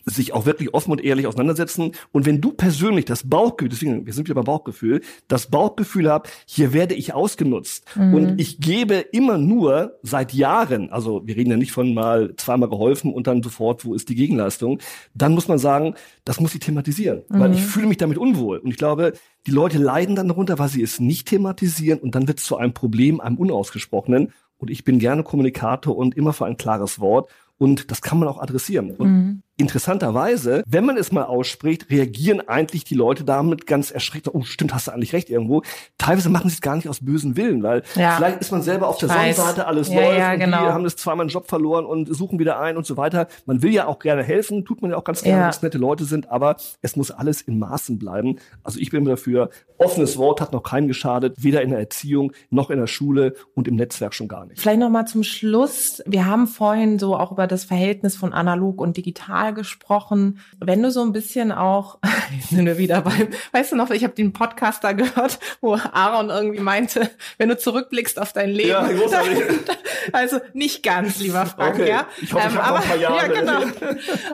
sich 0.05 0.33
auch 0.33 0.45
wirklich 0.45 0.73
offen 0.73 0.91
und 0.91 1.03
ehrlich 1.03 1.27
auseinandersetzen. 1.27 1.91
Und 2.11 2.25
wenn 2.25 2.41
du 2.41 2.51
persönlich 2.51 3.05
das 3.05 3.29
Bauchgefühl, 3.29 3.69
deswegen, 3.69 4.05
wir 4.05 4.13
sind 4.13 4.27
wieder 4.27 4.35
beim 4.35 4.45
Bauchgefühl, 4.45 5.01
das 5.27 5.47
Bauchgefühl 5.47 6.09
habt, 6.09 6.29
hier 6.45 6.73
werde 6.73 6.95
ich 6.95 7.13
ausgenutzt 7.13 7.85
mhm. 7.95 8.13
und 8.13 8.41
ich 8.41 8.59
gebe 8.59 8.95
immer 8.95 9.37
nur 9.37 9.97
seit 10.01 10.33
Jahren, 10.33 10.89
also 10.91 11.21
wir 11.25 11.35
reden 11.35 11.51
ja 11.51 11.57
nicht 11.57 11.71
von 11.71 11.93
mal 11.93 12.35
zweimal 12.35 12.69
geholfen 12.69 13.13
und 13.13 13.27
dann 13.27 13.43
sofort, 13.43 13.85
wo 13.85 13.93
ist 13.93 14.09
die 14.09 14.15
Gegenleistung, 14.15 14.79
dann 15.13 15.33
muss 15.33 15.47
man 15.47 15.57
sagen, 15.57 15.95
das 16.25 16.39
muss 16.39 16.53
ich 16.53 16.59
thematisieren, 16.59 17.23
mhm. 17.29 17.39
weil 17.39 17.53
ich 17.53 17.61
fühle 17.61 17.87
mich 17.87 17.97
damit 17.97 18.17
unwohl. 18.17 18.57
Und 18.57 18.71
ich 18.71 18.77
glaube, 18.77 19.13
die 19.45 19.51
Leute 19.51 19.77
leiden 19.77 20.15
dann 20.15 20.27
darunter, 20.27 20.59
weil 20.59 20.69
sie 20.69 20.81
es 20.81 20.99
nicht 20.99 21.27
thematisieren 21.27 21.99
und 21.99 22.15
dann 22.15 22.27
wird 22.27 22.39
es 22.39 22.45
zu 22.45 22.57
einem 22.57 22.73
Problem, 22.73 23.19
einem 23.19 23.37
unausgesprochenen. 23.37 24.31
Und 24.57 24.69
ich 24.69 24.85
bin 24.85 24.99
gerne 24.99 25.23
Kommunikator 25.23 25.97
und 25.97 26.15
immer 26.15 26.31
für 26.31 26.45
ein 26.45 26.55
klares 26.55 26.99
Wort. 27.01 27.29
Und 27.57 27.91
das 27.91 28.01
kann 28.01 28.19
man 28.19 28.29
auch 28.29 28.41
adressieren. 28.41 28.91
Und 28.91 29.11
mhm. 29.11 29.42
Interessanterweise, 29.57 30.63
wenn 30.65 30.85
man 30.85 30.97
es 30.97 31.11
mal 31.11 31.23
ausspricht, 31.23 31.89
reagieren 31.91 32.41
eigentlich 32.47 32.83
die 32.83 32.95
Leute 32.95 33.23
damit 33.23 33.67
ganz 33.67 33.91
erschreckt. 33.91 34.27
Oh, 34.33 34.41
stimmt, 34.43 34.73
hast 34.73 34.87
du 34.87 34.91
eigentlich 34.91 35.13
recht 35.13 35.29
irgendwo. 35.29 35.61
Teilweise 35.97 36.29
machen 36.29 36.49
sie 36.49 36.55
es 36.55 36.61
gar 36.61 36.75
nicht 36.75 36.89
aus 36.89 37.05
bösen 37.05 37.37
Willen, 37.37 37.61
weil 37.61 37.83
ja. 37.95 38.15
vielleicht 38.15 38.41
ist 38.41 38.51
man 38.51 38.63
selber 38.63 38.87
auf 38.87 38.97
der 38.97 39.09
Sonnenseite, 39.09 39.67
alles 39.67 39.89
ja, 39.89 40.01
läuft 40.01 40.17
ja, 40.17 40.35
genau. 40.35 40.59
und 40.59 40.67
die 40.67 40.71
haben 40.71 40.83
das 40.83 40.95
zweimal 40.95 41.23
einen 41.23 41.29
Job 41.29 41.47
verloren 41.47 41.85
und 41.85 42.13
suchen 42.13 42.39
wieder 42.39 42.59
ein 42.59 42.77
und 42.77 42.85
so 42.85 42.97
weiter. 42.97 43.27
Man 43.45 43.61
will 43.61 43.71
ja 43.71 43.85
auch 43.85 43.99
gerne 43.99 44.23
helfen, 44.23 44.65
tut 44.65 44.81
man 44.81 44.91
ja 44.91 44.97
auch 44.97 45.03
ganz 45.03 45.21
gerne, 45.21 45.37
ja. 45.37 45.43
wenn 45.43 45.51
es 45.51 45.61
nette 45.61 45.77
Leute 45.77 46.05
sind, 46.05 46.31
aber 46.31 46.55
es 46.81 46.95
muss 46.95 47.11
alles 47.11 47.41
in 47.41 47.59
Maßen 47.59 47.99
bleiben. 47.99 48.37
Also 48.63 48.79
ich 48.79 48.89
bin 48.89 49.05
dafür, 49.05 49.49
offenes 49.77 50.17
Wort 50.17 50.41
hat 50.41 50.51
noch 50.51 50.63
keinem 50.63 50.87
geschadet, 50.87 51.35
weder 51.37 51.61
in 51.61 51.69
der 51.69 51.79
Erziehung 51.79 52.31
noch 52.49 52.71
in 52.71 52.79
der 52.79 52.87
Schule 52.87 53.35
und 53.53 53.67
im 53.67 53.75
Netzwerk 53.75 54.13
schon 54.13 54.27
gar 54.27 54.45
nicht. 54.45 54.59
Vielleicht 54.59 54.79
noch 54.79 54.89
mal 54.89 55.05
zum 55.05 55.23
Schluss. 55.23 56.01
Wir 56.07 56.25
haben 56.25 56.47
vorhin 56.47 56.97
so 56.97 57.15
auch 57.15 57.31
über 57.31 57.45
das 57.45 57.65
Verhältnis 57.65 58.15
von 58.15 58.33
analog 58.33 58.81
und 58.81 58.97
digital 58.97 59.42
gesprochen. 59.51 60.39
Wenn 60.59 60.81
du 60.81 60.91
so 60.91 61.01
ein 61.01 61.11
bisschen 61.11 61.51
auch, 61.51 61.99
sind 62.49 62.65
wir 62.65 62.77
wieder 62.77 63.01
beim, 63.01 63.27
weißt 63.51 63.71
du 63.71 63.75
noch, 63.75 63.89
ich 63.89 64.03
habe 64.03 64.13
den 64.13 64.33
Podcast 64.33 64.83
da 64.83 64.93
gehört, 64.93 65.39
wo 65.61 65.73
Aaron 65.75 66.29
irgendwie 66.29 66.61
meinte, 66.61 67.09
wenn 67.37 67.49
du 67.49 67.57
zurückblickst 67.57 68.19
auf 68.19 68.33
dein 68.33 68.49
Leben. 68.49 68.69
Ja, 68.69 68.87
großartig. 68.87 69.39
also 70.13 70.39
nicht 70.53 70.83
ganz, 70.83 71.19
lieber 71.19 71.45
Frank, 71.45 71.75
okay. 71.75 71.89
ja. 71.89 72.07
Ich 72.21 72.33
hoffe, 72.33 72.47
ich 72.47 72.53
ähm, 72.53 72.61
habe 72.61 72.77
noch 72.77 72.83
ein 72.83 72.89
paar 72.89 72.97
Jahre. 72.97 73.13
Ja, 73.23 73.27
genau. 73.27 73.59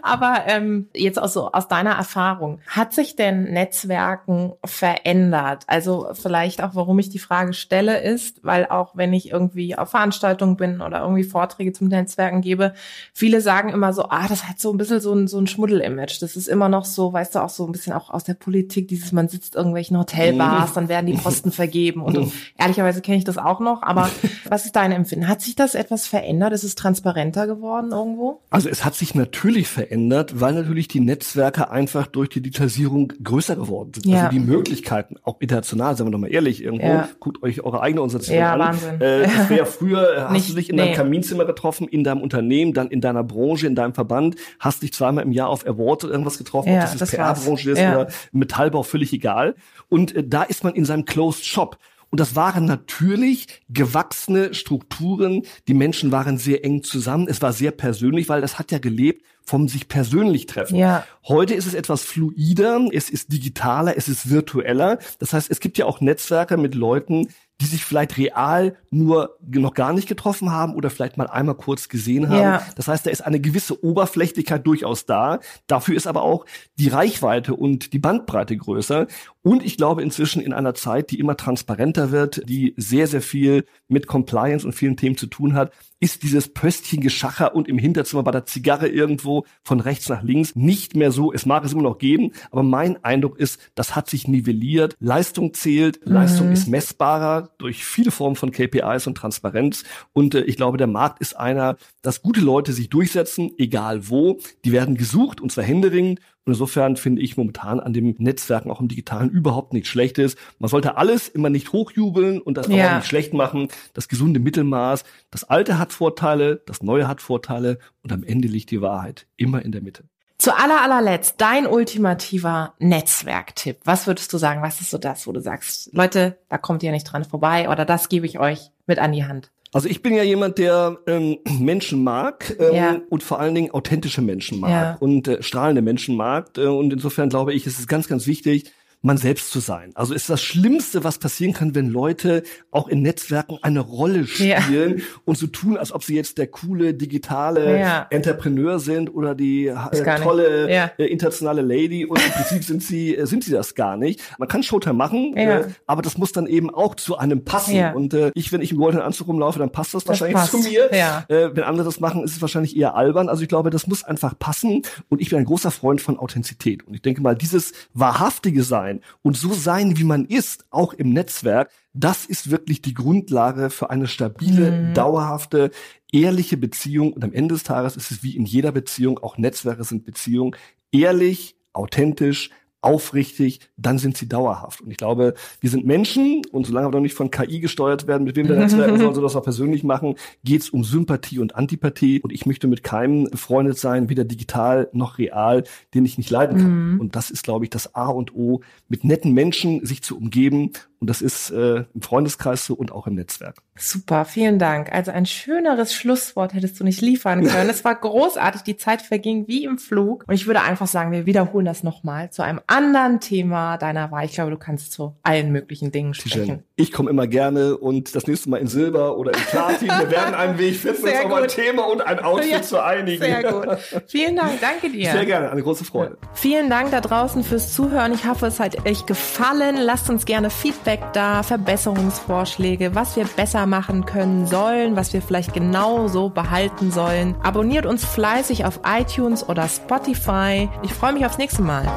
aber 0.02 0.44
ähm, 0.48 0.90
jetzt 0.94 1.22
auch 1.22 1.28
so 1.28 1.52
aus 1.52 1.68
deiner 1.68 1.92
Erfahrung, 1.92 2.62
hat 2.68 2.94
sich 2.94 3.16
denn 3.16 3.44
Netzwerken 3.44 4.54
verändert? 4.64 5.64
Also 5.68 6.10
vielleicht 6.14 6.64
auch, 6.64 6.76
warum 6.76 7.00
ich 7.00 7.10
die 7.10 7.20
Frage 7.20 7.54
stelle, 7.54 8.02
ist, 8.02 8.44
weil 8.44 8.66
auch 8.68 8.96
wenn 8.96 9.14
ich 9.14 9.32
irgendwie 9.32 9.78
auf 9.78 9.92
Veranstaltungen 9.92 10.58
bin 10.58 10.82
oder 10.82 11.02
irgendwie 11.02 11.24
Vorträge 11.24 11.74
zum 11.74 11.88
Netzwerken 11.88 12.42
gebe, 12.42 12.74
viele 13.14 13.42
sagen 13.42 13.70
immer 13.70 13.94
so, 13.94 14.06
ah, 14.10 14.28
das 14.28 14.48
hat 14.48 14.60
so 14.60 14.72
ein 14.72 14.78
bisschen 14.78 14.99
so 15.00 15.14
ein, 15.14 15.28
so 15.28 15.38
ein 15.40 15.48
Schmuddel-Image. 15.48 16.22
Das 16.22 16.36
ist 16.36 16.48
immer 16.48 16.70
noch 16.70 16.86
so, 16.86 17.14
weißt 17.14 17.36
du, 17.36 17.40
auch 17.40 17.50
so 17.50 17.66
ein 17.66 17.72
bisschen 17.72 17.94
auch 17.94 18.10
aus 18.10 18.24
der 18.24 18.34
Politik, 18.34 18.88
dieses, 18.88 19.12
man 19.12 19.28
sitzt 19.28 19.56
irgendwelchen 19.56 19.98
Hotelbars, 19.98 20.74
dann 20.74 20.90
werden 20.90 21.08
die 21.08 21.14
Posten 21.14 21.52
vergeben 21.60 22.02
und 22.02 22.32
ehrlicherweise 22.58 23.02
kenne 23.02 23.18
ich 23.18 23.24
das 23.24 23.38
auch 23.38 23.60
noch, 23.60 23.84
aber 23.84 24.10
was 24.50 24.66
ist 24.66 24.76
dein 24.76 24.92
Empfinden? 24.92 25.28
Hat 25.28 25.42
sich 25.42 25.56
das 25.56 25.76
etwas 25.76 26.08
verändert? 26.08 26.54
Ist 26.54 26.64
es 26.64 26.76
transparenter 26.76 27.48
geworden 27.48 27.92
irgendwo? 27.92 28.42
Also 28.50 28.70
es 28.70 28.86
hat 28.86 28.96
sich 28.96 29.16
natürlich 29.16 29.68
verändert, 29.68 30.40
weil 30.40 30.54
natürlich 30.54 30.88
die 30.88 31.00
Netzwerke 31.00 31.72
einfach 31.72 32.08
durch 32.08 32.30
die 32.30 32.42
Digitalisierung 32.42 33.14
größer 33.24 33.56
geworden 33.56 33.92
sind. 33.94 34.06
Also 34.06 34.16
ja. 34.16 34.28
Also 34.28 34.38
die 34.38 34.46
Möglichkeiten, 34.46 35.16
auch 35.24 35.40
international, 35.40 35.96
sagen 35.96 36.10
wir 36.10 36.12
doch 36.12 36.20
mal 36.20 36.32
ehrlich, 36.32 36.64
irgendwo, 36.64 36.88
ja. 36.88 37.10
guckt 37.20 37.42
euch 37.44 37.62
eure 37.62 37.82
eigene 37.82 38.02
Organisation 38.02 38.38
ja, 38.38 38.54
an. 38.54 38.60
Wahnsinn. 38.60 39.02
Äh, 39.02 39.24
das 39.24 39.50
wäre 39.50 39.66
früher, 39.66 40.26
hast 40.26 40.34
Nicht, 40.34 40.50
du 40.50 40.56
dich 40.56 40.70
in 40.70 40.76
nee. 40.76 40.84
deinem 40.84 40.96
Kaminzimmer 40.96 41.46
getroffen, 41.46 41.88
in 41.88 42.04
deinem 42.04 42.22
Unternehmen, 42.22 42.74
dann 42.74 42.90
in 42.90 43.02
deiner 43.02 43.24
Branche, 43.24 43.68
in 43.68 43.76
deinem 43.76 43.94
Verband, 43.94 44.36
hast 44.60 44.82
dich 44.82 44.89
zweimal 44.94 45.24
im 45.24 45.32
Jahr 45.32 45.50
auf 45.50 45.66
Award 45.66 46.04
irgendwas 46.04 46.38
getroffen, 46.38 46.70
ja, 46.72 46.80
ob 46.80 46.82
das, 46.82 46.98
das 46.98 47.12
PR-Branche 47.12 47.72
ist 47.72 47.80
ja. 47.80 47.96
oder 47.96 48.12
Metallbau, 48.32 48.84
völlig 48.84 49.14
egal. 49.14 49.56
Und 49.88 50.16
äh, 50.16 50.24
da 50.26 50.44
ist 50.44 50.64
man 50.64 50.74
in 50.74 50.86
seinem 50.86 51.06
Closed 51.06 51.46
Shop. 51.46 51.78
Und 52.12 52.20
das 52.20 52.36
waren 52.36 52.66
natürlich 52.66 53.46
gewachsene 53.70 54.54
Strukturen. 54.54 55.44
Die 55.68 55.76
Menschen 55.76 56.12
waren 56.12 56.38
sehr 56.38 56.66
eng 56.66 56.82
zusammen. 56.82 57.28
Es 57.30 57.42
war 57.42 57.54
sehr 57.54 57.72
persönlich, 57.72 58.30
weil 58.30 58.42
das 58.42 58.58
hat 58.58 58.72
ja 58.72 58.80
gelebt 58.80 59.24
vom 59.46 59.68
sich 59.68 59.88
persönlich 59.88 60.46
treffen. 60.46 60.76
Ja. 60.76 61.06
Heute 61.28 61.54
ist 61.54 61.66
es 61.66 61.74
etwas 61.74 62.04
fluider, 62.04 62.88
es 62.92 63.10
ist 63.10 63.32
digitaler, 63.32 63.98
es 63.98 64.08
ist 64.08 64.30
virtueller. 64.30 65.00
Das 65.18 65.34
heißt, 65.34 65.50
es 65.50 65.60
gibt 65.60 65.78
ja 65.78 65.86
auch 65.86 66.02
Netzwerke 66.02 66.58
mit 66.58 66.76
Leuten, 66.76 67.30
die 67.62 67.66
sich 67.66 67.84
vielleicht 67.84 68.18
real 68.18 68.78
nur 68.90 69.38
noch 69.50 69.74
gar 69.74 69.94
nicht 69.94 70.08
getroffen 70.08 70.52
haben 70.52 70.76
oder 70.76 70.90
vielleicht 70.90 71.18
mal 71.18 71.28
einmal 71.28 71.56
kurz 71.56 71.90
gesehen 71.90 72.30
haben. 72.30 72.42
Ja. 72.42 72.66
Das 72.76 72.88
heißt, 72.88 73.06
da 73.06 73.10
ist 73.10 73.22
eine 73.22 73.40
gewisse 73.40 73.84
Oberflächlichkeit 73.84 74.66
durchaus 74.66 75.06
da. 75.06 75.40
Dafür 75.68 75.96
ist 75.96 76.08
aber 76.08 76.22
auch 76.24 76.46
die 76.78 76.88
Reichweite 76.88 77.54
und 77.54 77.92
die 77.94 78.00
Bandbreite 78.00 78.56
größer. 78.56 79.08
Und 79.42 79.64
ich 79.64 79.78
glaube 79.78 80.02
inzwischen 80.04 80.42
in 80.42 80.54
einer 80.54 80.74
Zeit, 80.74 81.12
die 81.12 81.20
immer 81.20 81.36
transparenter 81.36 82.12
wird, 82.12 82.48
die 82.48 82.74
sehr, 82.78 83.08
sehr 83.08 83.22
viel 83.22 83.66
mit 83.88 84.08
Compliance 84.08 84.66
und 84.66 84.74
vielen 84.74 84.98
Themen 84.98 85.18
zu 85.18 85.28
tun 85.28 85.54
hat, 85.54 85.72
ist 86.00 86.24
dieses 86.24 86.54
Pöstchengeschacher 86.54 87.54
und 87.54 87.68
im 87.68 87.78
Hinterzimmer 87.78 88.24
bei 88.24 88.32
der 88.32 88.46
Zigarre 88.46 88.88
irgendwo 88.88 89.46
von 89.64 89.82
rechts 89.82 90.08
nach 90.08 90.24
links 90.24 90.56
nicht 90.56 90.96
mehr 90.96 91.12
so. 91.12 91.34
Es 91.34 91.46
mag 91.46 91.66
es 91.66 91.74
immer 91.74 91.84
noch 91.84 91.98
geben, 91.98 92.32
aber 92.52 92.64
mein 92.64 93.04
Eindruck 93.04 93.38
ist, 93.38 93.60
das 93.76 93.96
hat 93.96 94.10
sich 94.10 94.28
nivelliert. 94.28 94.96
Leistung 95.00 95.54
zählt, 95.54 96.06
mhm. 96.06 96.14
Leistung 96.14 96.52
ist 96.52 96.68
messbarer 96.68 97.49
durch 97.58 97.84
viele 97.84 98.12
Formen 98.12 98.36
von 98.36 98.52
KPIs 98.52 99.08
und 99.08 99.16
Transparenz. 99.16 99.84
Und 100.14 100.36
äh, 100.36 100.42
ich 100.42 100.56
glaube, 100.56 100.78
der 100.78 100.88
Markt 100.88 101.20
ist 101.20 101.36
einer, 101.36 101.78
dass 102.02 102.22
gute 102.22 102.42
Leute 102.42 102.74
sich 102.74 102.90
durchsetzen, 102.90 103.52
egal 103.58 104.10
wo. 104.10 104.40
Die 104.66 104.72
werden 104.72 104.96
gesucht 104.96 105.42
und 105.42 105.52
zwar 105.52 105.64
händeringend. 105.64 106.20
Und 106.46 106.54
insofern 106.54 106.96
finde 106.96 107.22
ich 107.22 107.38
momentan 107.38 107.80
an 107.80 107.94
dem 107.94 108.16
Netzwerken, 108.18 108.72
auch 108.72 108.82
im 108.82 108.88
Digitalen, 108.88 109.30
überhaupt 109.30 109.74
nichts 109.74 109.90
Schlechtes. 109.90 110.36
Man 110.58 110.70
sollte 110.70 110.98
alles 110.98 111.28
immer 111.28 111.50
nicht 111.50 111.74
hochjubeln 111.74 112.42
und 112.42 112.58
das 112.58 112.68
ja. 112.68 112.92
auch 112.92 112.96
nicht 112.98 113.08
schlecht 113.08 113.34
machen. 113.34 113.68
Das 113.94 114.08
gesunde 114.08 114.40
Mittelmaß. 114.40 115.04
Das 115.32 115.44
Alte 115.44 115.78
hat 115.78 115.94
Vorteile, 115.94 116.62
das 116.66 116.82
Neue 116.82 117.08
hat 117.08 117.22
Vorteile 117.22 117.80
und 118.02 118.12
am 118.12 118.24
Ende 118.24 118.48
liegt 118.48 118.72
die 118.72 118.82
Wahrheit 118.82 119.28
immer 119.38 119.64
in 119.64 119.72
der 119.72 119.82
Mitte. 119.82 120.06
Zu 120.40 120.58
aller 120.58 120.82
allerletzt, 120.82 121.36
dein 121.40 121.68
ultimativer 121.68 122.74
Netzwerktipp. 122.80 123.80
Was 123.84 124.08
würdest 124.08 124.32
du 124.32 124.38
sagen? 124.38 124.62
Was 124.62 124.80
ist 124.80 124.90
so 124.90 124.98
das, 124.98 125.28
wo 125.28 125.34
du 125.34 125.42
sagst, 125.42 125.90
Leute, 125.92 126.38
da 126.48 126.58
kommt 126.58 126.82
ihr 126.82 126.94
nicht 126.94 127.04
dran 127.04 127.26
vorbei 127.26 127.68
oder 127.68 127.84
das 127.84 128.08
gebe 128.08 128.26
ich 128.26 128.40
euch 128.40 128.72
mit 128.88 129.00
an 129.00 129.12
die 129.12 129.26
Hand? 129.26 129.52
Also 129.74 129.90
ich 129.90 130.02
bin 130.02 130.16
ja 130.16 130.24
jemand, 130.24 130.58
der 130.58 130.98
ähm, 131.08 131.40
Menschen 131.60 132.06
mag 132.06 132.56
ähm, 132.58 132.74
ja. 132.74 133.02
und 133.10 133.22
vor 133.22 133.42
allen 133.42 133.54
Dingen 133.54 133.72
authentische 133.72 134.22
Menschen 134.22 134.62
mag 134.62 134.72
ja. 134.72 134.98
und 135.02 135.28
äh, 135.28 135.44
strahlende 135.44 135.82
Menschen 135.82 136.16
mag. 136.16 136.58
Äh, 136.58 136.68
und 136.68 136.94
insofern 136.94 137.28
glaube 137.28 137.54
ich, 137.54 137.68
es 137.68 137.78
ist 137.78 137.90
ganz, 137.90 138.08
ganz 138.08 138.26
wichtig, 138.26 138.72
man 139.02 139.18
selbst 139.18 139.52
zu 139.52 139.60
sein. 139.60 139.92
Also 139.96 140.14
ist 140.14 140.30
das 140.30 140.42
Schlimmste, 140.42 141.04
was 141.04 141.20
passieren 141.20 141.54
kann, 141.54 141.74
wenn 141.74 141.90
Leute 141.90 142.44
auch 142.72 142.88
in 142.90 143.02
Netzwerken 143.02 143.58
eine 143.62 143.80
Rolle 143.80 144.28
spielen 144.28 144.98
ja. 144.98 145.04
und 145.26 145.38
so 145.38 145.48
tun, 145.48 145.78
als 145.78 145.94
ob 145.94 146.04
sie 146.04 146.16
jetzt 146.16 146.38
der 146.38 146.48
coole 146.48 146.94
digitale 146.94 147.80
ja. 147.80 148.08
Entrepreneur 148.10 148.80
sind 148.80 149.14
oder 149.14 149.36
die 149.36 149.68
äh, 149.68 150.20
tolle 150.22 150.72
ja. 150.72 150.92
äh, 150.98 151.06
internationale 151.06 151.62
Lady 151.62 152.06
und 152.06 152.24
im 152.24 152.32
Prinzip 152.32 152.64
sind 152.64 152.84
sie 152.84 153.16
äh, 153.16 153.26
sind 153.26 153.44
sie 153.44 153.52
das 153.52 153.74
gar 153.76 153.96
nicht. 153.96 154.22
Man 154.38 154.50
kann 154.50 154.64
Showtime 154.64 154.96
machen, 154.96 155.36
äh, 155.38 155.64
aber 155.88 156.02
das 156.02 156.18
muss 156.18 156.34
dann 156.34 156.48
eben 156.48 156.70
auch 156.70 156.96
zu 156.96 157.18
einem 157.18 157.46
passen. 157.46 157.94
Und 157.94 158.14
äh, 158.14 158.32
ich, 158.34 158.52
wenn 158.52 158.62
ich 158.62 158.72
im 158.72 158.78
goldenen 158.78 159.06
Anzug 159.06 159.28
rumlaufe, 159.28 159.60
dann 159.60 159.72
passt 159.72 159.94
das, 159.94 160.04
das 160.04 160.10
wahrscheinlich 160.10 160.36
passt. 160.36 160.52
zu 160.52 160.60
mir. 160.60 160.92
Äh, 160.92 161.56
wenn 161.56 161.64
andere 161.64 161.86
das 161.86 162.00
machen, 162.00 162.24
ist 162.24 162.34
es 162.34 162.42
wahrscheinlich 162.42 162.76
eher 162.76 162.96
albern. 162.96 163.30
Also 163.30 163.44
ich 163.44 163.50
glaube, 163.50 163.70
das 163.70 163.88
muss 163.88 164.04
einfach 164.04 164.38
passen. 164.38 164.84
Und 165.08 165.22
ich 165.22 165.30
bin 165.30 165.40
ein 165.40 165.46
großer 165.46 165.72
Freund 165.72 166.02
von 166.02 166.20
Authentizität. 166.20 166.86
Und 166.86 166.94
ich 166.94 167.02
denke 167.02 167.22
mal, 167.22 167.36
dieses 167.36 167.72
wahrhaftige 167.94 168.64
Sein 168.64 168.89
sein 168.90 169.02
und 169.22 169.38
so 169.38 169.54
sein, 169.54 169.98
wie 169.98 170.04
man 170.04 170.26
ist, 170.26 170.66
auch 170.70 170.94
im 170.94 171.14
Netzwerk, 171.14 171.72
das 171.94 172.26
ist 172.26 172.52
wirklich 172.52 172.82
die 172.82 172.94
Grundlage 172.94 173.70
für 173.70 173.90
eine 173.90 174.08
stabile, 174.08 174.72
mhm. 174.72 174.94
dauerhafte, 174.94 175.72
ehrliche 176.12 176.58
Beziehung. 176.58 177.14
Und 177.14 177.24
am 177.24 177.34
Ende 177.34 177.56
des 177.56 177.64
Tages 177.64 177.96
ist 177.96 178.12
es 178.12 178.24
wie 178.24 178.36
in 178.36 178.46
jeder 178.46 178.72
Beziehung, 178.72 179.20
auch 179.20 179.38
Netzwerke 179.38 179.84
sind 179.84 180.06
Beziehungen, 180.06 180.56
ehrlich, 180.92 181.56
authentisch, 181.74 182.50
aufrichtig, 182.82 183.60
dann 183.78 183.98
sind 183.98 184.18
sie 184.18 184.28
dauerhaft. 184.28 184.82
Und 184.82 184.92
ich 184.92 184.98
glaube, 184.98 185.34
wir 185.60 185.70
sind 185.70 185.86
Menschen 185.86 186.42
und 186.52 186.66
solange 186.66 186.88
wir 186.88 186.92
noch 186.92 187.00
nicht 187.02 187.16
von 187.16 187.32
KI 187.32 187.60
gesteuert 187.60 188.08
werden, 188.08 188.24
mit 188.24 188.36
wem 188.36 188.48
wir 188.48 188.56
Netzwerken 188.58 188.98
sollen, 188.98 189.14
so 189.14 189.22
das 189.22 189.36
auch 189.36 189.44
persönlich 189.44 189.84
machen, 189.84 190.16
geht 190.44 190.62
es 190.62 190.70
um 190.70 190.84
Sympathie 190.84 191.40
und 191.40 191.56
Antipathie. 191.56 192.22
Und 192.22 192.32
ich 192.32 192.46
möchte 192.46 192.68
mit 192.68 192.84
keinem 192.84 193.30
befreundet 193.30 193.78
sein, 193.78 194.10
weder 194.10 194.24
digital 194.24 194.90
noch 194.94 195.18
real, 195.18 195.64
den 195.94 196.06
ich 196.06 196.18
nicht 196.18 196.30
leiden 196.30 196.58
kann. 196.58 196.94
Mhm. 196.94 197.00
Und 197.00 197.16
das 197.16 197.30
ist, 197.30 197.44
glaube 197.44 197.66
ich, 197.66 197.70
das 197.70 197.96
A 197.96 198.08
und 198.08 198.34
O, 198.34 198.62
mit 198.88 199.04
netten 199.04 199.34
Menschen 199.34 199.86
sich 199.86 200.02
zu 200.02 200.18
umgeben 200.18 200.72
und 201.00 201.10
das 201.10 201.22
ist 201.22 201.50
äh, 201.52 201.86
im 201.94 202.02
Freundeskreis 202.02 202.66
so 202.66 202.74
und 202.74 202.92
auch 202.92 203.08
im 203.08 203.16
Netzwerk. 203.16 203.56
Super, 203.78 204.26
vielen 204.26 204.60
Dank. 204.60 204.92
Also 204.92 205.12
ein 205.12 205.26
schöneres 205.26 205.94
Schlusswort 205.94 206.54
hättest 206.54 206.78
du 206.80 206.84
nicht 206.84 207.00
liefern 207.00 207.46
können. 207.46 207.70
es 207.70 207.86
war 207.86 207.96
großartig, 207.96 208.64
die 208.64 208.76
Zeit 208.76 209.02
verging 209.02 209.48
wie 209.48 209.64
im 209.64 209.78
Flug. 209.78 210.26
Und 210.28 210.34
ich 210.34 210.46
würde 210.46 210.62
einfach 210.62 210.88
sagen, 210.88 211.14
wir 211.14 211.26
wiederholen 211.26 211.66
das 211.66 211.84
nochmal 211.84 212.32
zu 212.32 212.42
einem 212.42 212.60
anderen 212.70 213.20
Thema 213.20 213.78
deiner 213.78 214.12
Wahl. 214.12 214.26
Ich 214.26 214.34
glaube, 214.34 214.52
du 214.52 214.58
kannst 214.58 214.92
zu 214.92 215.16
allen 215.24 215.52
möglichen 215.52 215.92
Dingen 215.92 216.14
sprechen. 216.14 216.64
Ich 216.76 216.92
komme 216.92 217.10
immer 217.10 217.28
gerne 217.28 217.78
und 217.78 218.16
das 218.16 218.28
nächste 218.28 218.50
Mal 218.50 218.58
in 218.58 218.68
Silber 218.68 219.18
oder 219.18 219.34
in 219.34 219.40
Platin. 219.40 219.88
wir 219.88 220.12
werden 220.12 220.36
einen 220.36 220.58
Weg 220.58 220.76
finden, 220.76 221.04
uns 221.04 221.26
auf 221.26 221.34
ein 221.34 221.48
Thema 221.48 221.90
und 221.90 222.02
ein 222.02 222.20
Outfit 222.20 222.52
ja, 222.52 222.62
zu 222.62 222.84
einigen. 222.84 223.22
Sehr 223.22 223.44
gut. 223.44 223.78
Vielen 224.08 224.36
Dank, 224.36 224.62
danke 224.62 224.90
dir. 224.90 225.12
Sehr 225.12 225.26
gerne, 225.26 225.52
eine 225.52 225.64
große 225.64 225.84
Freude. 225.84 226.18
Vielen 226.34 226.70
Dank 226.70 226.92
da 226.92 227.02
draußen 227.02 227.44
fürs 227.44 227.74
Zuhören. 227.74 228.14
Ich 228.14 228.28
hoffe, 228.28 228.46
es 228.48 228.60
hat 228.60 228.86
euch 228.88 229.06
gefallen. 229.06 229.78
Lasst 229.78 230.10
uns 230.10 230.26
gerne 230.26 230.50
Feedback 230.50 231.02
da, 231.14 231.44
Verbesserungsvorschläge, 231.44 232.94
was 232.94 233.16
wir 233.16 233.26
besser 233.26 233.66
machen 233.66 234.06
können 234.06 234.46
sollen, 234.46 234.96
was 234.96 235.12
wir 235.14 235.22
vielleicht 235.22 235.54
genauso 235.54 236.30
behalten 236.30 236.92
sollen. 236.92 237.36
Abonniert 237.42 237.86
uns 237.86 238.06
fleißig 238.06 238.66
auf 238.66 238.82
iTunes 238.86 239.48
oder 239.48 239.68
Spotify. 239.68 240.70
Ich 240.84 240.94
freue 240.94 241.14
mich 241.14 241.26
aufs 241.26 241.38
nächste 241.38 241.62
Mal. 241.62 241.88